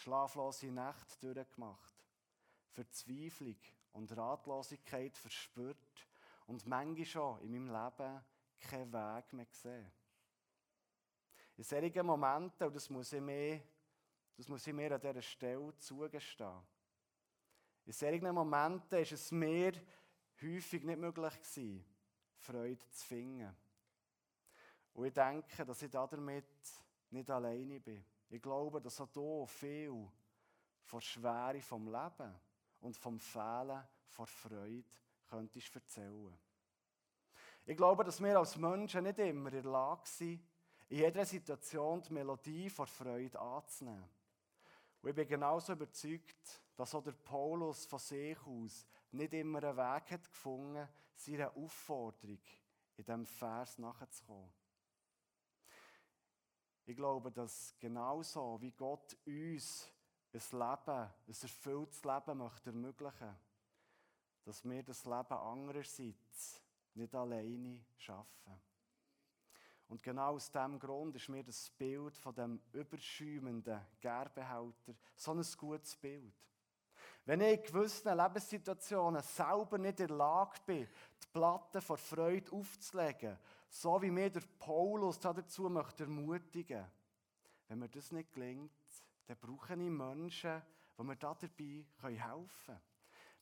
schlaflose 0.00 0.70
Nächte 0.70 1.34
durchgemacht, 1.34 1.94
Verzweiflung 2.70 3.58
und 3.92 4.16
Ratlosigkeit 4.16 5.16
verspürt 5.16 6.08
und 6.46 6.66
manchmal 6.66 7.04
schon 7.04 7.40
in 7.42 7.52
meinem 7.52 7.66
Leben 7.68 8.24
keinen 8.60 8.92
Weg 8.92 9.32
mehr 9.32 9.46
gesehen. 9.46 9.90
In 11.56 11.64
solchen 11.64 12.06
Momenten, 12.06 12.66
und 12.66 12.74
das 12.74 12.88
muss 12.88 13.12
ich 13.12 13.20
mir, 13.20 13.62
das 14.36 14.48
muss 14.48 14.66
ich 14.66 14.72
mir 14.72 14.92
an 14.94 15.00
dieser 15.00 15.22
Stelle 15.22 15.76
zugestehen, 15.76 16.62
in 17.84 17.92
solchen 17.92 18.34
Momenten 18.34 18.98
ist 18.98 19.12
es 19.12 19.30
mir 19.32 19.72
häufig 20.40 20.82
nicht 20.84 20.98
möglich 20.98 21.34
gewesen, 21.34 21.84
Freude 22.36 22.88
zu 22.90 23.06
finden. 23.06 23.54
Und 24.94 25.06
ich 25.06 25.12
denke, 25.12 25.64
dass 25.64 25.82
ich 25.82 25.90
damit 25.90 26.46
nicht 27.10 27.28
alleine 27.30 27.80
bin. 27.80 28.04
Ich 28.30 28.40
glaube, 28.40 28.80
dass 28.80 29.00
auch 29.00 29.08
hier 29.12 29.46
viel 29.46 30.08
von 30.84 31.00
der 31.00 31.04
Schwere 31.04 31.60
vom 31.60 31.86
Leben 31.86 32.34
und 32.80 32.96
vom 32.96 33.18
Fehlen 33.18 33.82
von 34.06 34.26
Freude 34.26 34.84
könntest 35.28 35.74
erzählen. 35.74 36.38
Ich 37.66 37.76
glaube, 37.76 38.04
dass 38.04 38.22
wir 38.22 38.38
als 38.38 38.56
Menschen 38.56 39.04
nicht 39.04 39.18
immer 39.18 39.52
in 39.52 39.62
der 39.62 39.70
Lage 39.70 40.06
sind, 40.06 40.44
in 40.88 40.98
jeder 40.98 41.24
Situation 41.24 42.02
die 42.02 42.12
Melodie 42.12 42.70
von 42.70 42.86
Freude 42.86 43.38
anzunehmen. 43.38 44.08
Und 45.02 45.08
ich 45.08 45.14
bin 45.14 45.28
genauso 45.28 45.72
überzeugt, 45.72 46.62
dass 46.76 46.94
auch 46.94 47.02
der 47.02 47.12
Paulus 47.12 47.86
von 47.86 47.98
sich 47.98 48.38
aus 48.46 48.86
nicht 49.12 49.32
immer 49.34 49.62
einen 49.62 49.76
Weg 49.76 50.10
hat 50.10 50.30
gefunden, 50.30 50.88
seiner 51.14 51.56
Aufforderung 51.56 52.40
in 52.96 53.04
diesem 53.04 53.26
Vers 53.26 53.78
nachzukommen. 53.78 54.52
Ich 56.90 56.96
glaube, 56.96 57.30
dass 57.30 57.72
genauso 57.78 58.60
wie 58.60 58.72
Gott 58.72 59.16
uns 59.24 59.88
ein 60.32 60.40
Leben, 60.40 60.88
ein 60.88 61.36
erfülltes 61.40 62.02
Leben 62.02 62.38
möchte 62.38 62.70
ermöglichen, 62.70 63.36
dass 64.42 64.64
wir 64.64 64.82
das 64.82 65.04
Leben 65.04 65.32
andererseits 65.32 66.60
nicht 66.94 67.14
alleine 67.14 67.78
schaffen. 67.96 68.60
Und 69.86 70.02
genau 70.02 70.34
aus 70.34 70.50
diesem 70.50 70.80
Grund 70.80 71.14
ist 71.14 71.28
mir 71.28 71.44
das 71.44 71.70
Bild 71.70 72.18
von 72.18 72.34
dem 72.34 72.60
überschäumenden 72.72 73.86
Gerbehälter 74.00 74.96
so 75.14 75.30
ein 75.30 75.46
gutes 75.58 75.94
Bild. 75.94 76.34
Wenn 77.24 77.40
ich 77.42 77.60
in 77.60 77.62
gewissen 77.66 78.16
Lebenssituationen 78.16 79.22
selber 79.22 79.78
nicht 79.78 80.00
in 80.00 80.08
der 80.08 80.16
Lage 80.16 80.58
bin, 80.66 80.88
die 81.22 81.26
Platte 81.32 81.80
vor 81.80 81.98
Freude 81.98 82.50
aufzulegen, 82.50 83.38
so 83.70 84.02
wie 84.02 84.10
mir 84.10 84.30
der 84.30 84.42
Paulus 84.58 85.18
dazu 85.18 85.70
möchte 85.70 86.02
ermutigen, 86.04 86.84
wenn 87.68 87.78
mir 87.78 87.88
das 87.88 88.10
nicht 88.10 88.32
gelingt, 88.32 88.72
dann 89.26 89.38
brauche 89.38 89.74
ich 89.74 89.78
Menschen, 89.78 90.62
die 90.98 91.02
mir 91.04 91.16
dabei 91.16 91.48
helfen 91.48 92.48
können. 92.66 92.80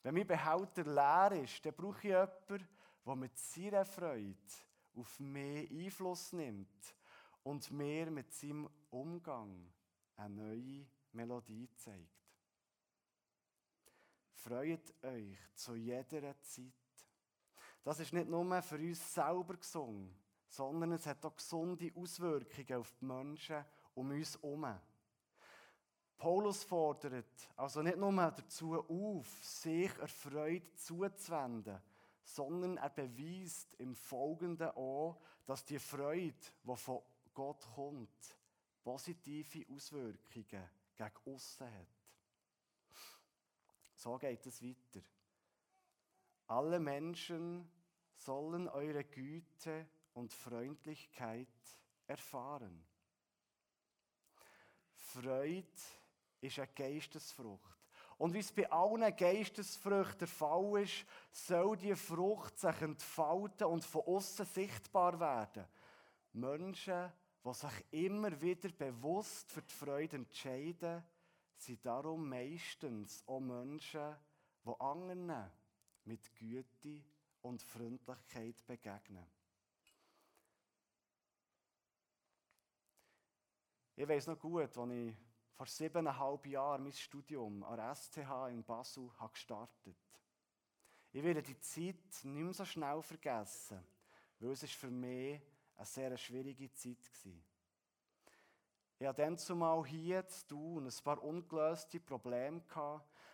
Wenn 0.03 0.13
mein 0.13 0.27
Behälter 0.27 0.83
leer 0.83 1.43
ist, 1.43 1.65
dann 1.65 1.73
brauche 1.73 1.97
ich 1.97 2.03
jemanden, 2.03 2.67
der 3.05 3.15
mit 3.15 3.37
seiner 3.37 3.85
Freude 3.85 4.37
auf 4.95 5.19
mich 5.19 5.69
Einfluss 5.71 6.31
nimmt 6.31 6.95
und 7.43 7.71
mir 7.71 8.11
mit 8.11 8.31
seinem 8.31 8.69
Umgang 8.91 9.73
eine 10.15 10.35
neue 10.35 10.85
Melodie 11.11 11.69
zeigt. 11.75 12.07
Freut 14.33 14.93
euch 15.03 15.37
zu 15.55 15.75
jeder 15.75 16.39
Zeit. 16.41 16.88
Das 17.89 17.99
ist 18.01 18.13
nicht 18.13 18.29
nur 18.29 18.61
für 18.61 18.75
uns 18.75 19.15
selber 19.15 19.57
gesungen, 19.57 20.13
sondern 20.47 20.91
es 20.91 21.07
hat 21.07 21.25
auch 21.25 21.35
gesunde 21.35 21.91
Auswirkungen 21.95 22.79
auf 22.79 22.93
die 23.01 23.05
Menschen 23.05 23.65
um 23.95 24.11
uns 24.11 24.35
herum. 24.35 24.79
Paulus 26.15 26.63
fordert 26.65 27.49
also 27.55 27.81
nicht 27.81 27.97
nur 27.97 28.11
dazu 28.11 28.75
auf, 28.75 29.43
sich 29.43 29.89
erfreut 29.97 30.77
zuzuwenden, 30.77 31.81
sondern 32.23 32.77
er 32.77 32.91
beweist 32.91 33.73
im 33.79 33.95
Folgenden 33.95 34.69
auch, 34.69 35.19
dass 35.47 35.65
die 35.65 35.79
Freude, 35.79 36.35
die 36.63 36.75
von 36.75 37.01
Gott 37.33 37.67
kommt, 37.73 38.37
positive 38.83 39.65
Auswirkungen 39.73 40.69
gegen 40.95 41.11
aussen 41.25 41.73
hat. 41.73 41.87
So 43.95 44.15
geht 44.19 44.45
es 44.45 44.61
weiter. 44.61 45.01
Alle 46.45 46.79
Menschen 46.79 47.67
sollen 48.19 48.67
eure 48.67 49.03
Güte 49.03 49.87
und 50.13 50.33
Freundlichkeit 50.33 51.47
erfahren. 52.07 52.85
Freude 54.93 55.65
ist 56.41 56.59
eine 56.59 56.67
Geistesfrucht. 56.75 57.77
Und 58.17 58.33
wie 58.33 58.39
es 58.39 58.51
bei 58.51 58.69
allen 58.69 59.15
Geistesfrüchten 59.15 60.19
der 60.19 60.27
Fall 60.27 60.83
ist, 60.83 61.05
soll 61.31 61.77
die 61.77 61.95
Frucht 61.95 62.59
sich 62.59 62.81
entfalten 62.81 63.67
und 63.67 63.85
von 63.85 64.01
außen 64.05 64.45
sichtbar 64.45 65.17
werden. 65.19 65.65
Menschen, 66.33 67.11
die 67.45 67.53
sich 67.53 67.85
immer 67.91 68.41
wieder 68.41 68.69
bewusst 68.69 69.49
für 69.51 69.61
die 69.61 69.73
Freude 69.73 70.17
entscheiden, 70.17 71.03
sind 71.55 71.85
darum 71.85 72.27
meistens 72.27 73.23
auch 73.25 73.39
Menschen, 73.39 74.15
die 74.65 74.79
anderen 74.79 75.49
mit 76.03 76.35
Güte 76.35 77.03
und 77.41 77.61
Freundlichkeit 77.61 78.65
begegnen. 78.65 79.25
Ich 83.95 84.07
weiß 84.07 84.27
noch 84.27 84.39
gut, 84.39 84.61
als 84.61 84.77
ich 84.91 85.15
vor 85.55 85.65
siebeneinhalb 85.65 86.45
Jahren 86.45 86.83
mein 86.83 86.93
Studium 86.93 87.63
an 87.63 87.75
der 87.75 87.93
STH 87.93 88.47
in 88.49 88.63
Basel 88.63 89.11
habe 89.17 89.33
gestartet 89.33 89.97
Ich 91.11 91.21
werde 91.21 91.43
die 91.43 91.59
Zeit 91.59 91.95
nicht 91.95 92.23
mehr 92.23 92.53
so 92.53 92.63
schnell 92.63 93.01
vergessen, 93.01 93.83
weil 94.39 94.51
es 94.51 94.71
für 94.71 94.89
mich 94.89 95.41
eine 95.75 95.85
sehr 95.85 96.17
schwierige 96.17 96.71
Zeit 96.71 96.97
war. 97.25 97.33
Ich 98.99 99.07
hatte 99.07 99.21
dann 99.21 99.37
zumal 99.37 99.85
hier 99.85 100.25
zu 100.27 100.47
tun, 100.47 100.85
ein 100.85 101.03
paar 101.03 101.21
ungelöste 101.21 101.99
Probleme. 101.99 102.61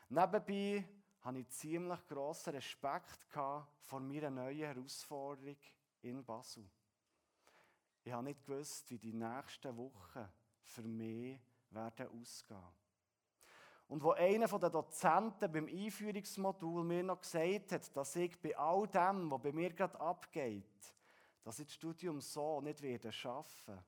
Nebenbei 0.09 0.83
hatte 1.25 1.39
ich 1.39 1.49
ziemlich 1.49 2.07
grossen 2.07 2.53
Respekt 2.53 3.25
vor 3.31 3.99
meiner 3.99 4.29
neuen 4.29 4.59
Herausforderung 4.59 5.57
in 6.03 6.23
Basel. 6.23 6.69
Ich 8.03 8.13
habe 8.13 8.25
nicht 8.25 8.45
gewusst, 8.45 8.91
wie 8.91 8.99
die 8.99 9.11
nächsten 9.11 9.75
Wochen 9.75 10.29
für 10.61 10.83
mich 10.83 11.39
werden 11.71 12.07
ausgehen. 12.09 12.59
Und 13.87 14.03
wo 14.03 14.11
einer 14.11 14.47
der 14.47 14.69
Dozenten 14.69 15.51
beim 15.51 15.67
Einführungsmodul 15.67 16.83
mir 16.83 17.01
noch 17.01 17.21
gesagt 17.21 17.71
hat, 17.71 17.97
dass 17.97 18.15
ich 18.15 18.39
bei 18.39 18.55
all 18.55 18.87
dem, 18.87 19.31
was 19.31 19.41
bei 19.41 19.51
mir 19.51 19.73
gerade 19.73 19.99
abgeht, 19.99 20.93
dass 21.43 21.57
ich 21.57 21.65
das 21.65 21.73
Studium 21.73 22.21
so 22.21 22.61
nicht 22.61 22.83
werde 22.83 23.11
schaffen. 23.11 23.83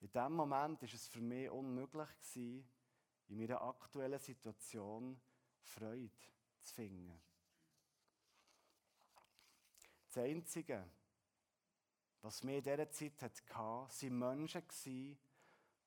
In 0.00 0.10
dem 0.10 0.32
Moment 0.32 0.82
ist 0.82 0.94
es 0.94 1.06
für 1.06 1.20
mich 1.20 1.50
unmöglich 1.50 2.08
in 2.34 2.66
meiner 3.28 3.60
aktuellen 3.60 4.18
Situation 4.18 5.20
Freude 5.60 6.35
zu 6.66 6.74
finden. 6.74 7.20
Das 10.08 10.24
Einzige, 10.24 10.84
was 12.22 12.42
mir 12.42 12.58
in 12.58 12.62
dieser 12.62 12.90
Zeit 12.90 13.22
hatte, 13.22 13.42
waren 13.54 14.18
Menschen, 14.18 15.18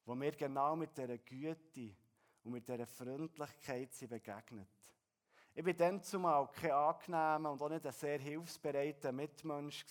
wo 0.05 0.15
mir 0.15 0.31
genau 0.31 0.75
mit 0.75 0.97
dieser 0.97 1.17
Güte 1.17 1.95
und 2.43 2.51
mit 2.51 2.67
dieser 2.67 2.87
Freundlichkeit 2.87 3.93
sie 3.93 4.07
begegnet. 4.07 4.69
Ich 5.53 5.65
war 5.65 5.73
dann 5.73 6.01
zumal 6.01 6.47
kein 6.51 6.71
angenehmer 6.71 7.51
und 7.51 7.61
auch 7.61 7.69
nicht 7.69 7.85
ein 7.85 7.91
sehr 7.91 8.19
hilfsbereiter 8.19 9.11
Mitmensch. 9.11 9.85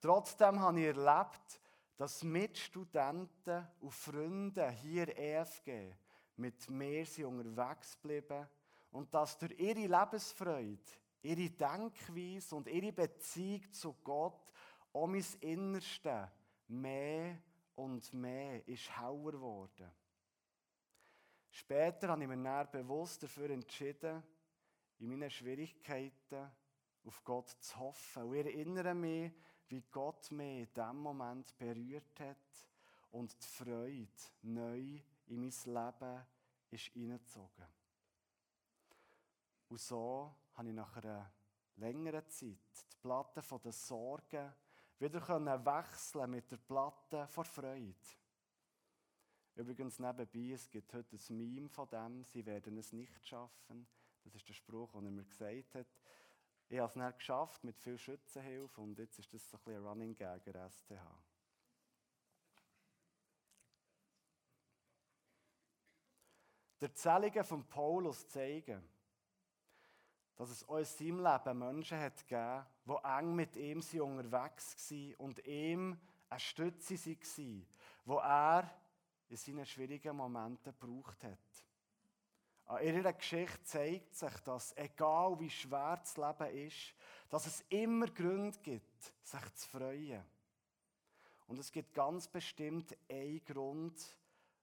Trotzdem 0.00 0.60
habe 0.60 0.80
ich 0.80 0.86
erlebt, 0.86 1.60
dass 1.96 2.24
Mitstudenten 2.24 3.68
und 3.80 3.94
Freunde 3.94 4.70
hier 4.70 5.16
EFG 5.16 5.94
mit 6.36 6.68
mir 6.70 7.04
sind 7.04 7.26
unterwegs 7.26 8.00
geblieben 8.00 8.48
und 8.90 9.12
dass 9.12 9.38
durch 9.38 9.58
ihre 9.58 9.86
Lebensfreude, 9.86 10.78
ihre 11.22 11.50
Denkweise 11.50 12.56
und 12.56 12.68
ihre 12.68 12.92
Beziehung 12.92 13.72
zu 13.72 13.94
Gott 14.04 14.52
auch 14.92 15.06
mein 15.06 15.24
Innerste 15.40 16.30
mehr 16.68 17.38
und 17.74 18.12
mehr 18.12 18.66
ist 18.66 18.98
hauer 18.98 19.32
geworden. 19.32 19.90
Später 21.50 22.08
habe 22.08 22.22
ich 22.22 22.28
mir 22.28 22.42
dann 22.42 22.70
bewusst 22.70 23.22
dafür 23.22 23.50
entschieden, 23.50 24.22
in 24.98 25.08
meinen 25.08 25.30
Schwierigkeiten 25.30 26.50
auf 27.04 27.24
Gott 27.24 27.48
zu 27.48 27.78
hoffen. 27.78 28.24
Und 28.24 28.34
ich 28.34 28.46
erinnere 28.46 28.94
mich, 28.94 29.32
wie 29.68 29.82
Gott 29.90 30.30
mich 30.30 30.60
in 30.60 30.74
diesem 30.74 30.96
Moment 30.96 31.56
berührt 31.56 32.20
hat 32.20 32.68
und 33.10 33.34
die 33.42 33.46
Freude 33.46 34.08
neu 34.42 35.00
in 35.26 35.40
mein 35.40 35.52
Leben 35.64 36.26
ist 36.70 36.84
hineingezogen. 36.92 37.77
Und 39.68 39.80
so 39.80 40.34
habe 40.54 40.68
ich 40.68 40.74
nach 40.74 40.96
einer 40.96 41.30
längeren 41.76 42.26
Zeit 42.28 42.58
die 42.92 42.96
Platte 43.00 43.42
der 43.62 43.72
Sorgen 43.72 44.54
wieder 44.98 45.20
wechseln 45.64 46.30
mit 46.30 46.50
der 46.50 46.56
Platte 46.56 47.26
vor 47.28 47.44
Freude. 47.44 47.94
Übrigens 49.54 49.98
nebenbei, 49.98 50.52
es 50.52 50.70
gibt 50.70 50.92
heute 50.94 51.16
ein 51.16 51.36
Meme 51.36 51.68
von 51.68 51.88
dem, 51.88 52.24
sie 52.24 52.44
werden 52.46 52.78
es 52.78 52.92
nicht 52.92 53.26
schaffen. 53.26 53.86
Das 54.24 54.34
ist 54.34 54.48
der 54.48 54.54
Spruch, 54.54 54.92
den 54.92 55.04
er 55.04 55.10
mir 55.10 55.24
gesagt 55.24 55.74
hat. 55.74 55.86
Ich 56.68 56.78
habe 56.78 56.88
es 56.88 56.96
nicht 56.96 57.18
geschafft 57.18 57.64
mit 57.64 57.78
viel 57.78 57.98
Schützenhilfe 57.98 58.80
und 58.80 58.98
jetzt 58.98 59.18
ist 59.18 59.32
das 59.32 59.50
so 59.50 59.56
ein 59.56 59.64
bisschen 59.64 59.80
ein 59.80 59.86
Running 59.86 60.14
Gag 60.14 60.44
der 60.44 60.68
STH. 60.68 60.92
Die 66.80 66.84
Erzählungen 66.84 67.44
von 67.44 67.68
Paulus 67.68 68.28
zeigen, 68.28 68.82
dass 70.38 70.50
es 70.50 70.62
in 70.62 70.84
seinem 70.84 71.24
Leben 71.24 71.58
Menschen 71.58 71.98
hat 71.98 72.16
gegeben, 72.26 72.64
die 72.86 73.04
eng 73.04 73.34
mit 73.34 73.56
ihm 73.56 73.78
unterwegs 73.78 74.90
waren 74.90 75.14
und 75.16 75.44
ihm 75.44 75.98
eine 76.30 76.40
Stütze 76.40 76.94
waren, 76.94 77.66
wo 78.04 78.18
er 78.18 78.70
in 79.28 79.36
seinen 79.36 79.66
schwierigen 79.66 80.16
Momenten 80.16 80.72
gebraucht 80.78 81.24
hat. 81.24 81.64
An 82.66 82.84
ihrer 82.84 83.12
Geschichte 83.14 83.64
zeigt 83.64 84.14
sich, 84.14 84.40
dass 84.44 84.76
egal 84.76 85.40
wie 85.40 85.50
schwer 85.50 85.96
das 85.96 86.16
Leben 86.16 86.66
ist, 86.68 86.94
dass 87.30 87.46
es 87.46 87.64
immer 87.68 88.06
Gründe 88.06 88.58
gibt, 88.62 89.12
sich 89.22 89.54
zu 89.54 89.68
freuen. 89.68 90.22
Und 91.48 91.58
es 91.58 91.72
gibt 91.72 91.94
ganz 91.94 92.28
bestimmt 92.28 92.96
einen 93.10 93.44
Grund, 93.44 94.16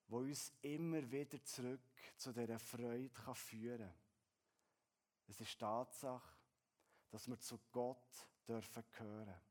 der 0.07 0.19
uns 0.19 0.53
immer 0.61 1.11
wieder 1.11 1.43
zurück 1.43 1.81
zu 2.15 2.31
dieser 2.31 2.59
Freude 2.59 3.09
führen 3.33 3.79
kann. 3.79 4.04
Es 5.27 5.41
ist 5.41 5.59
Tatsache, 5.59 6.37
dass 7.09 7.27
wir 7.27 7.39
zu 7.39 7.59
Gott 7.71 8.27
dürfen 8.47 8.83
gehören. 8.91 9.41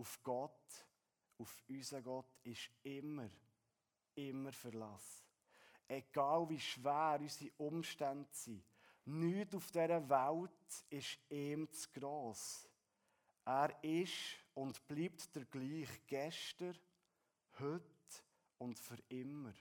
auf 0.00 0.22
Gott, 0.22 0.86
auf 1.38 1.62
unseren 1.68 2.02
Gott 2.02 2.38
ist 2.42 2.70
immer, 2.82 3.30
immer 4.14 4.52
Verlass. 4.52 5.24
Egal 5.86 6.48
wie 6.48 6.60
schwer 6.60 7.18
unsere 7.20 7.52
Umstände 7.58 8.28
sind, 8.32 8.64
nichts 9.04 9.54
auf 9.54 9.70
dieser 9.70 10.08
Welt 10.08 10.84
ist 10.88 11.18
ihm 11.28 11.70
zu 11.72 11.88
gross. 11.92 12.68
Er 13.44 13.82
ist 13.82 14.36
und 14.54 14.86
bleibt 14.86 15.34
der 15.34 15.44
gleich 15.46 16.06
gestern, 16.06 16.78
heute 17.58 17.84
und 18.58 18.78
für 18.78 18.98
immer. 19.08 19.52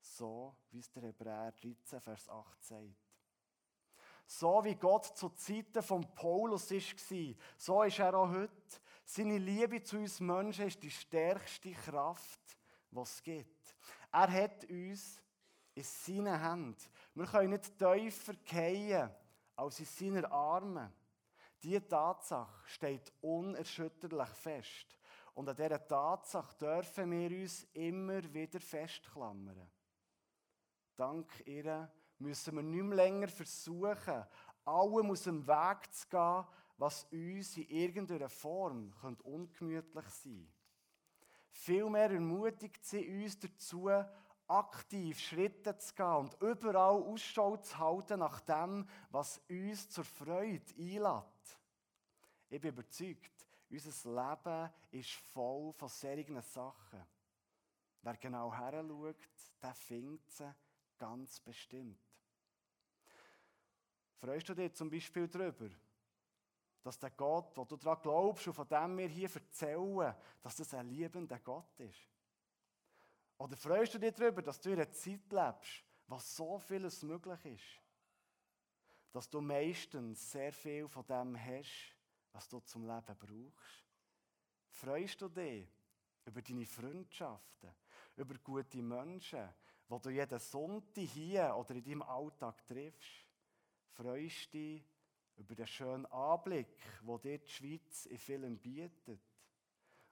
So 0.00 0.56
wie 0.70 0.78
es 0.78 0.90
der 0.90 1.02
Hebräer 1.02 1.52
13, 1.52 2.00
Vers 2.00 2.28
8 2.28 2.64
sagt. 2.64 3.07
So 4.30 4.62
wie 4.62 4.74
Gott 4.74 5.06
zu 5.16 5.30
Zeiten 5.30 5.82
von 5.82 6.14
Paulus 6.14 6.70
war, 6.70 7.34
so 7.56 7.82
ist 7.82 7.98
er 7.98 8.14
auch 8.14 8.28
heute. 8.28 8.52
Seine 9.02 9.38
Liebe 9.38 9.82
zu 9.82 9.96
uns 9.96 10.20
Menschen 10.20 10.66
ist 10.66 10.82
die 10.82 10.90
stärkste 10.90 11.72
Kraft, 11.72 12.38
die 12.90 12.98
es 12.98 13.22
gibt. 13.22 13.74
Er 14.12 14.30
hat 14.30 14.64
uns 14.64 15.22
in 15.74 15.82
seinen 15.82 16.38
Händen. 16.38 16.76
Wir 17.14 17.24
können 17.24 17.50
nicht 17.52 17.78
tiefer 17.78 18.34
fallen 18.44 19.10
als 19.56 19.80
in 19.80 19.86
seinen 19.86 20.26
Armen. 20.26 20.92
Diese 21.62 21.88
Tatsache 21.88 22.68
steht 22.68 23.10
unerschütterlich 23.22 24.28
fest. 24.28 24.98
Und 25.32 25.48
an 25.48 25.56
dieser 25.56 25.88
Tatsache 25.88 26.54
dürfen 26.58 27.10
wir 27.12 27.30
uns 27.30 27.64
immer 27.72 28.22
wieder 28.34 28.60
festklammern. 28.60 29.70
Dank 30.96 31.46
ihr 31.46 31.90
müssen 32.18 32.56
wir 32.56 32.62
nicht 32.62 32.82
mehr 32.82 32.96
länger 32.96 33.28
versuchen, 33.28 34.24
allem 34.64 35.10
aus 35.10 35.22
dem 35.22 35.46
Weg 35.46 35.92
zu 35.92 36.08
gehen, 36.08 36.44
was 36.76 37.04
uns 37.04 37.56
in 37.56 37.68
irgendeiner 37.68 38.28
Form 38.28 38.92
ungemütlich 39.22 40.04
sein 40.06 40.32
könnte. 40.32 40.52
Vielmehr 41.50 42.10
ermutigt 42.10 42.84
sie 42.84 43.24
uns 43.24 43.38
dazu, 43.38 43.90
aktiv 44.46 45.18
Schritte 45.18 45.76
zu 45.76 45.94
gehen 45.94 46.06
und 46.06 46.40
überall 46.40 47.02
Ausschau 47.02 47.56
zu 47.56 47.78
halten 47.78 48.20
nach 48.20 48.40
dem, 48.40 48.88
was 49.10 49.40
uns 49.48 49.88
zur 49.90 50.04
Freude 50.04 50.72
einlädt. 50.78 51.24
Ich 52.48 52.60
bin 52.60 52.72
überzeugt, 52.72 53.46
unser 53.70 54.10
Leben 54.10 54.70
ist 54.90 55.10
voll 55.10 55.72
von 55.74 55.88
solchen 55.88 56.40
Sachen. 56.40 57.04
Wer 58.02 58.16
genau 58.16 58.56
her 58.56 58.82
schaut, 58.86 59.28
der 59.60 59.74
findet 59.74 60.30
sie 60.30 60.54
ganz 60.96 61.40
bestimmt. 61.40 62.07
Freust 64.18 64.48
du 64.48 64.54
dich 64.54 64.74
zum 64.74 64.90
Beispiel 64.90 65.28
darüber, 65.28 65.68
dass 66.82 66.98
der 66.98 67.10
Gott, 67.10 67.56
wo 67.56 67.64
du 67.64 67.76
daran 67.76 68.02
glaubst 68.02 68.48
und 68.48 68.54
von 68.54 68.68
dem 68.68 68.98
wir 68.98 69.08
hier 69.08 69.30
erzählen, 69.32 70.14
dass 70.42 70.56
das 70.56 70.74
ein 70.74 70.88
liebender 70.88 71.38
Gott 71.38 71.78
ist? 71.78 72.08
Oder 73.38 73.56
freust 73.56 73.94
du 73.94 73.98
dich 73.98 74.14
darüber, 74.14 74.42
dass 74.42 74.60
du 74.60 74.70
in 74.70 74.76
einer 74.76 74.90
Zeit 74.90 75.30
lebst, 75.30 75.84
was 76.08 76.36
so 76.36 76.58
vieles 76.58 77.02
möglich 77.02 77.44
ist? 77.44 77.82
Dass 79.12 79.30
du 79.30 79.40
meistens 79.40 80.32
sehr 80.32 80.52
viel 80.52 80.88
von 80.88 81.06
dem 81.06 81.38
hast, 81.38 81.94
was 82.32 82.48
du 82.48 82.58
zum 82.60 82.82
Leben 82.84 83.16
brauchst? 83.18 83.86
Freust 84.70 85.20
du 85.20 85.28
dich 85.28 85.68
über 86.24 86.42
deine 86.42 86.66
Freundschaften, 86.66 87.70
über 88.16 88.34
gute 88.38 88.82
Menschen, 88.82 89.48
die 89.88 90.00
du 90.00 90.10
jeden 90.10 90.38
Sonntag 90.38 91.02
hier 91.04 91.54
oder 91.56 91.76
in 91.76 91.84
deinem 91.84 92.02
Alltag 92.02 92.66
triffst? 92.66 93.27
Freust 93.98 94.54
dich 94.54 94.84
über 95.38 95.56
den 95.56 95.66
schönen 95.66 96.06
Anblick, 96.06 96.78
wo 97.02 97.18
dir 97.18 97.36
die 97.36 97.50
Schweiz 97.50 98.06
in 98.06 98.16
vielen 98.16 98.56
bietet? 98.56 99.20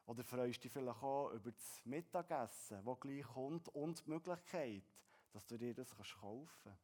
Oder 0.06 0.24
freust 0.24 0.64
dich 0.64 0.72
vielleicht 0.72 1.00
auch 1.04 1.30
über 1.30 1.52
das 1.52 1.82
Mittagessen, 1.84 2.84
das 2.84 3.00
gleich 3.00 3.22
kommt, 3.22 3.68
und 3.68 4.04
die 4.04 4.10
Möglichkeit, 4.10 4.82
dass 5.30 5.46
du 5.46 5.56
dir 5.56 5.72
das 5.72 5.94
kaufen 5.96 6.48
kannst? 6.64 6.80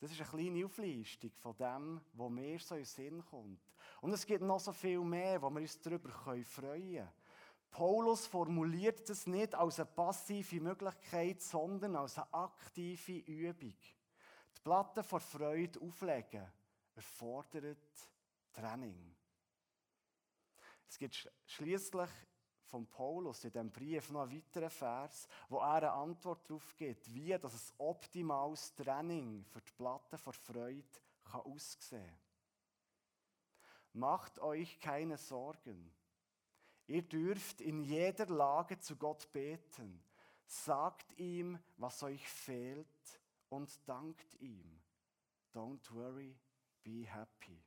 Das 0.00 0.10
ist 0.10 0.22
eine 0.22 0.30
kleine 0.30 0.64
Auflistung 0.64 1.32
von 1.32 1.54
dem, 1.58 2.00
was 2.14 2.30
mir 2.30 2.58
so 2.58 2.74
in 2.74 2.80
den 2.80 2.86
Sinn 2.86 3.24
kommt. 3.26 3.60
Und 4.00 4.12
es 4.12 4.24
gibt 4.24 4.42
noch 4.42 4.60
so 4.60 4.72
viel 4.72 5.00
mehr, 5.00 5.42
wo 5.42 5.50
wir 5.50 5.60
uns 5.60 5.78
darüber 5.82 6.08
freuen 6.08 6.46
können. 6.46 7.12
Paulus 7.70 8.26
formuliert 8.26 9.06
das 9.10 9.26
nicht 9.26 9.54
als 9.54 9.80
eine 9.80 9.90
passive 9.90 10.62
Möglichkeit, 10.62 11.42
sondern 11.42 11.94
als 11.94 12.16
eine 12.16 12.32
aktive 12.32 13.18
Übung. 13.18 13.76
Platte 14.64 15.02
vor 15.02 15.20
Freude 15.20 15.78
auflegen 15.78 16.50
erfordert 16.94 17.76
Training. 18.50 19.14
Es 20.88 20.96
gibt 20.96 21.30
schließlich 21.44 22.08
von 22.64 22.86
Paulus 22.86 23.44
in 23.44 23.52
diesem 23.52 23.70
Brief 23.70 24.08
noch 24.10 24.22
einen 24.22 24.32
weiteren 24.32 24.70
Vers, 24.70 25.28
wo 25.50 25.58
er 25.58 25.74
eine 25.74 25.92
Antwort 25.92 26.48
darauf 26.48 26.74
gibt, 26.76 27.12
wie 27.12 27.36
das 27.38 27.52
ein 27.52 27.74
optimales 27.76 28.74
Training 28.74 29.44
für 29.44 29.60
die 29.60 29.72
Platte 29.72 30.16
vor 30.16 30.32
Freude 30.32 30.82
kann 31.24 31.42
aussehen 31.42 32.02
kann. 32.06 34.00
Macht 34.00 34.38
euch 34.38 34.80
keine 34.80 35.18
Sorgen. 35.18 35.94
Ihr 36.86 37.02
dürft 37.02 37.60
in 37.60 37.82
jeder 37.82 38.26
Lage 38.26 38.78
zu 38.80 38.96
Gott 38.96 39.30
beten. 39.30 40.02
Sagt 40.46 41.12
ihm, 41.18 41.58
was 41.76 42.02
euch 42.02 42.26
fehlt 42.26 42.88
und 43.48 43.88
dankt 43.88 44.34
ihm. 44.40 44.80
Don't 45.52 45.92
worry, 45.94 46.36
be 46.82 47.06
happy. 47.06 47.62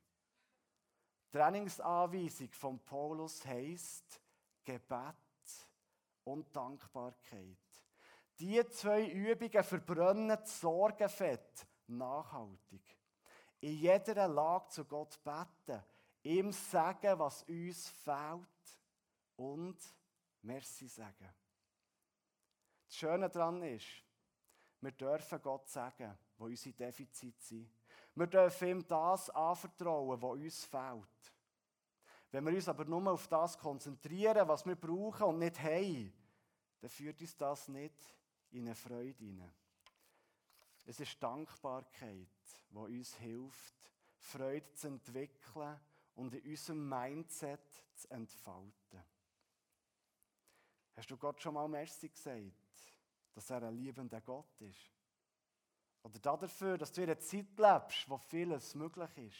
Trainingsanweisung 1.32 2.52
von 2.52 2.80
Paulus 2.80 3.46
heißt 3.46 4.22
Gebet 4.64 5.16
und 6.24 6.54
Dankbarkeit. 6.56 7.58
Die 8.40 8.66
zwei 8.70 9.08
Übungen 9.08 9.64
verbrennen 9.64 10.30
das 10.30 10.60
Sorgenfett 10.60 11.68
nachhaltig. 11.88 12.82
In 13.62 13.74
jeder 13.74 14.28
Lage 14.28 14.68
zu 14.70 14.86
Gott 14.86 15.20
beten, 15.24 15.84
ihm 16.24 16.52
sagen, 16.52 17.18
was 17.18 17.44
uns 17.44 17.90
fehlt 17.90 18.80
und 19.38 19.78
Merci 20.42 20.88
sagen. 20.88 21.34
Das 22.86 22.96
Schöne 22.96 23.30
daran 23.30 23.64
ist, 23.64 24.04
wir 24.82 24.92
dürfen 24.92 25.42
Gott 25.42 25.68
sagen, 25.68 26.18
wo 26.38 26.46
unsere 26.46 26.76
Defizite 26.76 27.42
sind. 27.44 27.70
Wir 28.16 28.28
dürfen 28.28 28.68
ihm 28.68 28.88
das 28.88 29.30
anvertrauen, 29.30 30.22
was 30.22 30.32
uns 30.32 30.66
fehlt. 30.66 31.34
Wenn 32.32 32.46
wir 32.46 32.54
uns 32.54 32.68
aber 32.68 32.86
nur 32.86 33.12
auf 33.12 33.28
das 33.28 33.58
konzentrieren, 33.58 34.48
was 34.48 34.66
wir 34.66 34.76
brauchen 34.76 35.24
und 35.24 35.40
nicht 35.40 35.60
haben, 35.60 36.14
dann 36.80 36.90
führt 36.90 37.22
uns 37.22 37.36
das 37.38 37.68
nicht 37.68 38.16
in 38.52 38.66
eine 38.66 38.76
Freude 38.76 39.24
hinein. 39.24 39.54
Es 40.86 41.00
ist 41.00 41.22
Dankbarkeit, 41.22 42.28
die 42.70 42.78
uns 42.78 43.16
hilft, 43.16 43.76
Freude 44.18 44.74
zu 44.74 44.88
entwickeln 44.88 45.80
und 46.16 46.34
in 46.34 46.50
unserem 46.50 46.88
Mindset 46.88 47.84
zu 47.94 48.10
entfalten. 48.10 49.04
Hast 50.96 51.12
du 51.12 51.18
Gott 51.18 51.42
schon 51.42 51.54
mal 51.54 51.68
Merci 51.68 52.10
gesagt, 52.10 52.67
dass 53.38 53.52
er 53.52 53.62
ein 53.62 53.76
liebender 53.76 54.20
Gott 54.20 54.60
ist? 54.62 54.92
Oder 56.02 56.18
dafür, 56.18 56.76
dass 56.76 56.92
du 56.92 57.04
in 57.04 57.10
einer 57.12 57.20
Zeit 57.20 57.56
lebst, 57.56 58.10
wo 58.10 58.18
vieles 58.18 58.74
möglich 58.74 59.16
ist? 59.16 59.38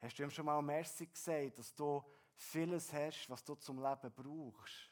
Hast 0.00 0.18
du 0.18 0.22
ihm 0.22 0.30
schon 0.30 0.46
mal 0.46 0.62
Merci 0.62 1.06
gesagt, 1.06 1.58
dass 1.58 1.74
du 1.74 2.02
vieles 2.34 2.90
hast, 2.94 3.28
was 3.28 3.44
du 3.44 3.56
zum 3.56 3.76
Leben 3.76 4.10
brauchst? 4.14 4.90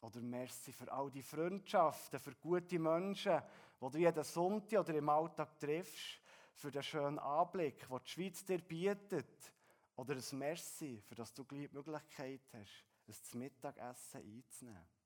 Oder 0.00 0.22
Merci 0.22 0.72
für 0.72 0.90
all 0.90 1.10
die 1.10 1.20
Freundschaften, 1.20 2.18
für 2.18 2.34
gute 2.36 2.78
Menschen, 2.78 3.42
die 3.78 3.90
du 3.90 3.98
jeden 3.98 4.24
Sonntag 4.24 4.80
oder 4.80 4.94
im 4.94 5.10
Alltag 5.10 5.58
triffst, 5.58 6.22
für 6.54 6.70
den 6.70 6.82
schönen 6.82 7.18
Anblick, 7.18 7.86
den 7.86 8.00
die 8.02 8.08
Schweiz 8.08 8.46
dir 8.46 8.62
bietet. 8.62 9.52
Oder 9.96 10.14
ein 10.14 10.38
Merci, 10.38 11.02
für 11.02 11.16
das 11.16 11.34
du 11.34 11.44
die 11.44 11.68
Möglichkeit 11.68 12.40
hast, 12.54 12.86
ein 13.34 13.38
Mittagessen 13.40 14.22
einzunehmen. 14.22 15.01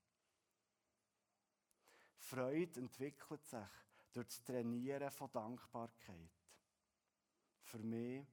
Freude 2.17 2.79
entwickelt 2.79 3.45
sich 3.45 3.59
durch 4.11 4.27
das 4.27 4.43
Trainieren 4.43 5.11
von 5.11 5.31
Dankbarkeit. 5.31 6.31
Für 7.61 7.79
mich 7.79 8.25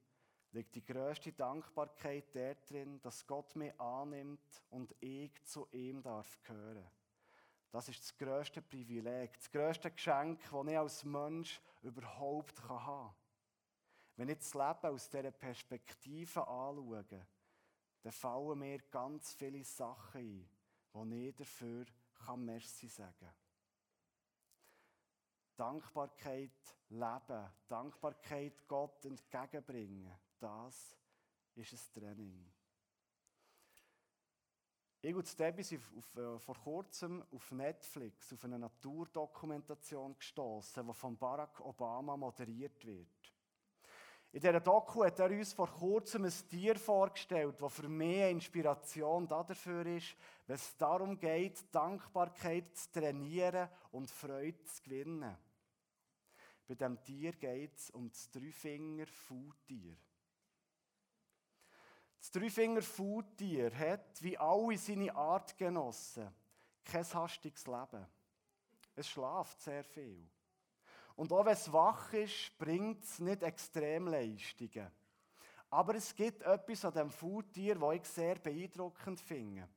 liegt 0.53 0.75
die 0.75 0.85
größte 0.85 1.33
Dankbarkeit 1.33 2.35
darin, 2.35 3.01
dass 3.01 3.27
Gott 3.27 3.57
mich 3.57 3.79
annimmt 3.81 4.63
und 4.71 4.95
ich 5.01 5.43
zu 5.45 5.67
ihm 5.73 6.03
darf 6.03 6.41
gehören. 6.43 6.89
Das 7.71 7.89
ist 7.89 8.01
das 8.01 8.17
größte 8.17 8.63
Privileg, 8.63 9.37
das 9.37 9.51
größte 9.51 9.91
Geschenk, 9.91 10.41
das 10.49 10.67
ich 10.67 10.79
als 10.79 11.05
Mensch 11.05 11.61
überhaupt 11.83 12.63
haben 12.69 13.09
kann. 13.09 13.15
Wenn 14.17 14.29
ich 14.29 14.39
das 14.39 14.55
Leben 14.55 14.95
aus 14.95 15.11
dieser 15.11 15.33
Perspektive 15.33 16.47
anschaue, 16.47 17.05
dann 18.03 18.13
fallen 18.13 18.59
mir 18.61 18.79
ganz 18.91 19.33
viele 19.33 19.65
Sachen 19.65 20.21
ein, 20.21 20.49
wo 20.93 21.05
ich 21.05 21.35
dafür 21.35 21.85
kann 22.15 22.45
Merci 22.45 22.87
sagen 22.87 23.13
kann. 23.19 23.44
Dankbarkeit 25.57 26.77
leben, 26.89 27.51
Dankbarkeit 27.69 28.67
Gott 28.67 29.05
entgegenbringen, 29.05 30.13
das 30.39 30.97
ist 31.55 31.73
ein 31.73 32.01
Training. 32.01 32.53
Ich 35.01 35.15
und 35.15 35.39
Debbie 35.39 35.63
sind 35.63 35.83
auf, 35.99 36.17
äh, 36.17 36.39
vor 36.39 36.57
kurzem 36.57 37.23
auf 37.31 37.53
Netflix 37.53 38.33
auf 38.33 38.43
eine 38.45 38.59
Naturdokumentation 38.59 40.17
gestoßen, 40.17 40.87
die 40.87 40.95
von 40.95 41.19
Barack 41.19 41.61
Obama 41.61 42.17
moderiert 42.17 42.83
wird. 42.87 43.35
In 44.33 44.41
dieser 44.41 44.61
Doku 44.61 45.05
hat 45.05 45.21
er 45.21 45.31
uns 45.31 45.53
vor 45.53 45.69
kurzem 45.69 46.25
ein 46.25 46.33
Tier 46.49 46.77
vorgestellt, 46.77 47.61
das 47.61 47.73
für 47.73 47.89
mich 47.89 48.17
eine 48.17 48.31
Inspiration 48.31 49.29
dafür 49.29 49.87
ist, 49.87 50.17
wenn 50.47 50.57
es 50.57 50.77
darum 50.77 51.19
geht, 51.19 51.73
Dankbarkeit 51.73 52.75
zu 52.75 52.91
trainieren 52.91 53.69
und 53.93 54.11
Freude 54.11 54.65
zu 54.65 54.83
gewinnen. 54.83 55.37
Bei 56.67 56.75
diesem 56.75 57.03
Tier 57.03 57.33
geht 57.33 57.77
es 57.77 57.91
um 57.91 58.09
das 58.09 58.31
Dreifinger-Faultier. 58.31 59.97
Das 62.19 62.31
Dreifinger-Faultier 62.31 63.71
hat, 63.77 64.23
wie 64.23 64.39
alle 64.39 64.79
seine 64.79 65.15
Artgenossen, 65.15 66.33
kein 66.83 67.05
hastiges 67.05 67.67
Leben. 67.67 68.07
Es 68.97 69.09
schlaft 69.09 69.61
sehr 69.61 69.85
viel. 69.85 70.27
Und 71.17 71.33
auch 71.33 71.45
wenn 71.45 71.53
es 71.53 71.73
wach 71.73 72.13
ist, 72.13 72.57
bringt 72.59 73.05
es 73.05 73.19
nicht 73.19 73.43
Extremleistungen. 73.43 74.91
Aber 75.71 75.95
es 75.97 76.15
gibt 76.15 76.43
etwas 76.43 76.85
an 76.85 76.93
diesem 76.93 77.11
Faultier, 77.11 77.75
das 77.75 77.95
ich 77.95 78.05
sehr 78.05 78.37
beeindruckend 78.37 79.21
finde. 79.21 79.69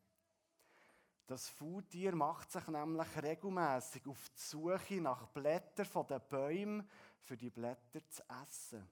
Das 1.27 1.49
Faultier 1.49 2.15
macht 2.15 2.49
sich 2.53 2.65
nämlich 2.67 3.21
regelmäßig 3.21 4.07
auf 4.07 4.29
die 4.29 4.39
Suche 4.39 5.01
nach 5.01 5.27
Blättern 5.27 5.85
von 5.85 6.07
den 6.07 6.21
Bäumen, 6.29 6.89
für 7.19 7.35
die 7.35 7.49
Blätter 7.49 8.07
zu 8.07 8.23
essen. 8.43 8.89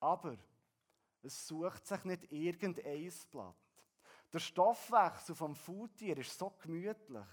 Aber 0.00 0.36
es 1.22 1.46
sucht 1.46 1.86
sich 1.86 2.02
nicht 2.04 2.32
irgendein 2.32 3.12
Blatt. 3.30 3.54
Der 4.32 4.40
Stoffwechsel 4.40 5.36
vom 5.36 5.54
Faultier 5.54 6.18
ist 6.18 6.36
so 6.36 6.50
gemütlich, 6.50 7.28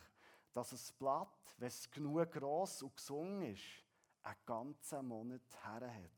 dass 0.54 0.72
ein 0.72 0.98
Blatt, 1.00 1.56
wenn 1.58 1.68
es 1.68 1.90
genug 1.90 2.32
gross 2.32 2.84
und 2.84 2.96
gesungen 2.96 3.54
ist, 3.54 3.64
einen 4.22 4.36
ganzen 4.46 5.08
Monat 5.08 5.42
her 5.64 5.94
hat. 5.94 6.12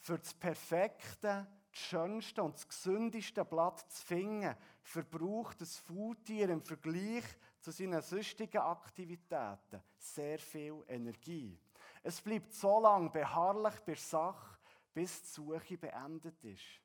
Für 0.00 0.18
das 0.18 0.34
perfekte, 0.34 1.46
das 1.72 1.80
schönste 1.80 2.42
und 2.42 2.54
das 2.54 2.66
gesündeste 2.66 3.44
Blatt 3.44 3.80
zu 3.90 4.04
finden, 4.04 4.56
verbraucht 4.82 5.60
das 5.60 5.78
Faultier 5.78 6.48
im 6.50 6.62
Vergleich 6.62 7.24
zu 7.60 7.70
seinen 7.70 8.02
sonstigen 8.02 8.58
Aktivitäten 8.58 9.82
sehr 9.96 10.38
viel 10.38 10.82
Energie. 10.88 11.58
Es 12.02 12.20
bleibt 12.20 12.52
so 12.52 12.80
lange 12.80 13.10
beharrlich 13.10 13.78
bei 13.80 13.92
der 13.92 13.96
Sache, 13.96 14.58
bis 14.92 15.22
die 15.22 15.28
Suche 15.28 15.78
beendet 15.78 16.42
ist. 16.44 16.80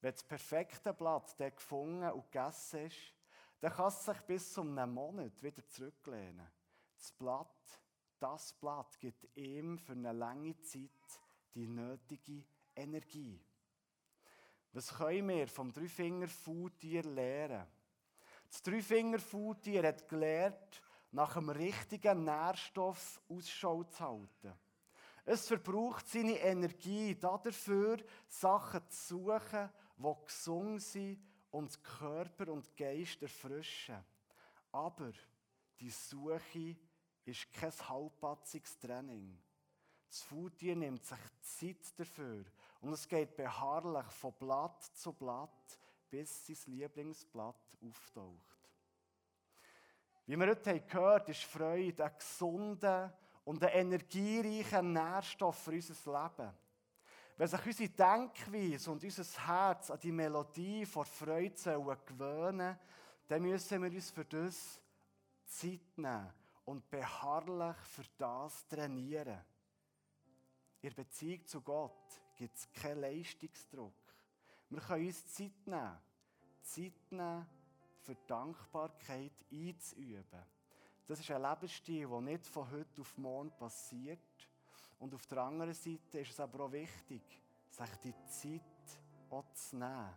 Wenn 0.00 0.12
das 0.12 0.22
perfekte 0.22 0.94
Blatt 0.94 1.38
dann 1.38 1.54
gefunden 1.54 2.10
und 2.10 2.30
gegessen 2.30 2.86
ist, 2.86 3.14
dann 3.60 3.72
kann 3.72 3.88
es 3.88 4.04
sich 4.04 4.20
bis 4.22 4.52
zu 4.52 4.60
einem 4.60 4.94
Monat 4.94 5.42
wieder 5.42 5.66
zurücklehnen. 5.66 6.48
Das 6.96 7.12
Blatt, 7.12 7.82
das 8.20 8.52
Blatt 8.52 8.98
gibt 9.00 9.36
ihm 9.36 9.78
für 9.78 9.92
eine 9.92 10.12
lange 10.12 10.58
Zeit 10.60 10.90
die 11.54 11.66
nötige 11.66 12.44
Energie. 12.76 13.40
Was 14.72 14.94
können 14.94 15.28
wir 15.28 15.48
vom 15.48 15.72
Dreifinger-Faultier 15.72 17.02
lernen? 17.02 17.66
Das 18.50 18.62
Dreifinger-Faultier 18.62 19.82
hat 19.86 20.08
gelernt, 20.08 20.82
nach 21.10 21.36
einem 21.36 21.50
richtigen 21.50 22.24
Nährstoff 22.24 23.20
Ausschau 23.28 23.84
zu 23.84 24.00
halten. 24.00 24.54
Es 25.24 25.46
verbraucht 25.46 26.06
seine 26.08 26.38
Energie 26.38 27.14
dafür, 27.14 27.98
Sachen 28.28 28.88
zu 28.88 29.16
suchen, 29.16 29.70
die 29.96 30.24
gesund 30.26 30.82
sind 30.82 31.22
und 31.50 31.82
Körper 31.82 32.52
und 32.52 32.76
Geist 32.76 33.22
erfrischen. 33.22 34.04
Aber 34.72 35.12
die 35.80 35.90
Suche 35.90 36.76
ist 37.24 37.52
kein 37.52 37.72
halbpatziges 37.88 38.78
Training. 38.78 39.38
Das 40.08 40.22
Faultier 40.22 40.76
nimmt 40.76 41.04
sich 41.04 41.18
Zeit 41.40 41.98
dafür 41.98 42.44
und 42.80 42.92
es 42.92 43.08
geht 43.08 43.36
beharrlich 43.36 44.06
von 44.12 44.32
Blatt 44.34 44.82
zu 44.94 45.12
Blatt, 45.12 45.78
bis 46.10 46.46
sein 46.46 46.56
Lieblingsblatt 46.66 47.78
auftaucht. 47.82 48.58
Wie 50.26 50.36
wir 50.36 50.46
heute 50.46 50.80
gehört 50.80 51.22
haben, 51.22 51.30
ist 51.30 51.44
Freude 51.44 52.04
ein 52.04 52.12
gesunder 52.18 53.16
und 53.44 53.62
ein 53.62 53.70
energiereicher 53.70 54.82
Nährstoff 54.82 55.58
für 55.58 55.72
unser 55.72 55.94
Leben. 56.12 56.52
Wenn 57.36 57.48
sich 57.48 57.66
unsere 57.66 57.88
Denkweise 57.90 58.90
und 58.90 59.02
unser 59.02 59.46
Herz 59.46 59.90
an 59.90 60.00
die 60.00 60.12
Melodie 60.12 60.84
vor 60.84 61.04
Freude 61.04 61.54
gewöhnen 62.04 62.78
dann 63.28 63.42
müssen 63.42 63.82
wir 63.82 63.90
uns 63.90 64.10
für 64.10 64.24
das 64.24 64.80
Zeit 65.44 65.96
nehmen 65.96 66.32
und 66.64 66.88
beharrlich 66.90 67.76
für 67.84 68.04
das 68.16 68.66
trainieren. 68.66 69.38
In 70.80 70.90
der 70.90 71.02
Beziehung 71.02 71.46
zu 71.46 71.60
Gott 71.60 72.20
gibt 72.38 72.56
es 72.56 72.70
keinen 72.72 73.00
Leistungsdruck. 73.00 73.92
Wir 74.70 74.80
können 74.80 75.06
uns 75.06 75.26
Zeit 75.34 75.66
nehmen. 75.66 75.98
Zeit 76.62 77.10
nehmen, 77.10 77.46
für 78.02 78.14
Dankbarkeit 78.26 79.32
einzuüben. 79.50 80.44
Das 81.06 81.20
ist 81.20 81.30
ein 81.30 81.42
Lebensstil, 81.42 82.06
der 82.06 82.20
nicht 82.20 82.46
von 82.46 82.70
heute 82.70 83.00
auf 83.00 83.18
morgen 83.18 83.50
passiert. 83.50 84.20
Und 84.98 85.14
auf 85.14 85.26
der 85.26 85.38
anderen 85.38 85.74
Seite 85.74 86.20
ist 86.20 86.30
es 86.30 86.40
aber 86.40 86.64
auch 86.64 86.72
wichtig, 86.72 87.22
sich 87.70 87.96
die 88.04 88.14
Zeit 88.26 88.62
auch 89.30 89.44
zu 89.52 89.76
nehmen. 89.76 90.14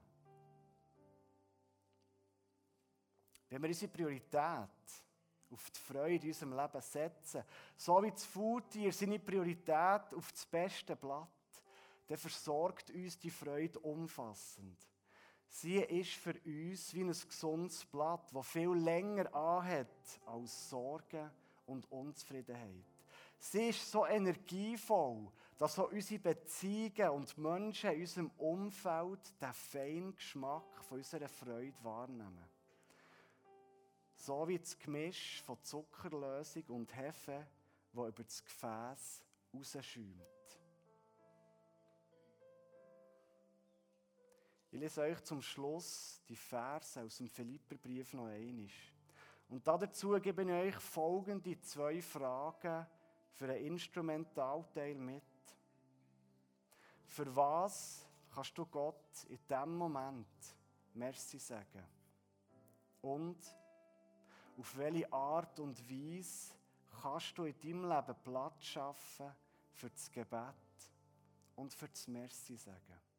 Wenn 3.50 3.62
wir 3.62 3.70
unsere 3.70 3.92
Priorität 3.92 4.70
auf 5.50 5.72
die 5.72 5.80
Freude 5.80 6.26
in 6.26 6.32
unserem 6.32 6.54
Leben 6.54 6.82
setzen, 6.82 7.44
so 7.76 8.02
wie 8.04 8.12
das 8.12 8.26
Faultier 8.26 8.94
seine 8.94 9.20
Priorität 9.20 10.14
auf 10.14 10.32
das 10.32 10.46
beste 10.46 10.96
Blatt, 10.96 11.41
dann 12.12 12.20
versorgt 12.20 12.92
uns 12.92 13.18
die 13.18 13.30
Freude 13.30 13.80
umfassend. 13.80 14.78
Sie 15.48 15.78
ist 15.78 16.12
für 16.12 16.34
uns 16.46 16.94
wie 16.94 17.04
ein 17.04 17.08
gesundes 17.08 17.86
Blatt, 17.86 18.30
das 18.34 18.48
viel 18.48 18.74
länger 18.74 19.34
anhat 19.34 19.88
als 20.26 20.70
Sorgen 20.70 21.32
und 21.68 21.90
Unzufriedenheit. 21.90 22.84
Sie 23.40 23.70
ist 23.70 23.90
so 23.90 24.06
energievoll, 24.06 25.32
dass 25.58 25.80
auch 25.80 25.90
unsere 25.90 26.20
Beziehungen 26.20 27.12
und 27.12 27.38
Menschen 27.38 27.92
in 27.92 28.02
unserem 28.02 28.32
Umfeld 28.38 29.42
den 29.42 29.54
feinen 29.54 30.14
Geschmack 30.14 30.84
von 30.84 30.98
unserer 30.98 31.30
Freude 31.30 31.82
wahrnehmen. 31.82 32.46
So 34.16 34.46
wie 34.50 34.60
das 34.60 34.78
Gemisch 34.78 35.42
von 35.44 35.64
Zuckerlösung 35.64 36.64
und 36.68 36.94
Hefe, 36.94 37.48
wo 37.94 38.06
über 38.06 38.24
das 38.24 38.44
Gefäß 38.44 39.24
rausschäumt. 39.54 40.41
Ich 44.74 44.80
lese 44.80 45.02
euch 45.02 45.22
zum 45.26 45.42
Schluss 45.42 46.22
die 46.30 46.36
Verse 46.36 47.02
aus 47.02 47.18
dem 47.18 47.28
Philipperbrief 47.28 48.14
noch 48.14 48.28
einmal. 48.28 48.70
Und 49.50 49.68
dazu 49.68 50.12
gebe 50.22 50.44
ich 50.44 50.50
euch 50.50 50.76
folgende 50.76 51.60
zwei 51.60 52.02
Fragen 52.02 52.88
für 53.34 53.50
einen 53.50 53.66
Instrumentalteil 53.66 54.96
mit. 54.96 55.24
Für 57.06 57.36
was 57.36 58.08
kannst 58.34 58.58
du 58.58 58.66
Gott 58.66 59.26
in 59.28 59.40
diesem 59.46 59.76
Moment 59.76 60.56
Merci 60.94 61.38
sagen? 61.38 61.86
Und 63.02 63.40
auf 64.58 64.78
welche 64.78 65.12
Art 65.12 65.60
und 65.60 65.78
Weise 65.90 66.54
kannst 67.02 67.38
du 67.38 67.44
in 67.44 67.60
deinem 67.60 67.90
Leben 67.90 68.16
Platz 68.24 68.64
schaffen 68.64 69.36
für 69.74 69.90
das 69.90 70.10
Gebet 70.10 70.56
und 71.58 71.74
für 71.74 71.90
das 71.90 72.08
Merci 72.08 72.56
sagen? 72.56 73.11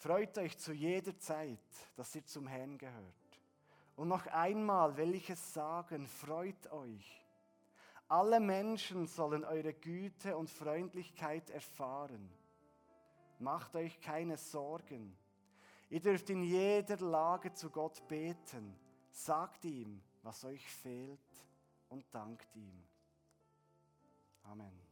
Freut 0.00 0.38
euch 0.38 0.56
zu 0.56 0.72
jeder 0.72 1.18
Zeit, 1.18 1.58
dass 1.94 2.14
ihr 2.14 2.24
zum 2.24 2.46
Herrn 2.46 2.78
gehört. 2.78 3.04
Und 3.96 4.08
noch 4.08 4.26
einmal 4.28 4.96
will 4.96 5.14
ich 5.14 5.28
es 5.28 5.52
sagen, 5.52 6.06
freut 6.06 6.72
euch. 6.72 7.22
Alle 8.08 8.40
Menschen 8.40 9.06
sollen 9.06 9.44
eure 9.44 9.74
Güte 9.74 10.38
und 10.38 10.48
Freundlichkeit 10.48 11.50
erfahren. 11.50 12.32
Macht 13.40 13.76
euch 13.76 14.00
keine 14.00 14.38
Sorgen. 14.38 15.14
Ihr 15.90 16.00
dürft 16.00 16.30
in 16.30 16.44
jeder 16.44 16.96
Lage 16.96 17.52
zu 17.52 17.68
Gott 17.68 18.08
beten. 18.08 18.74
Sagt 19.10 19.66
ihm, 19.66 20.00
was 20.22 20.46
euch 20.46 20.66
fehlt 20.66 21.20
und 21.90 22.06
dankt 22.10 22.56
ihm. 22.56 22.82
Amen. 24.44 24.89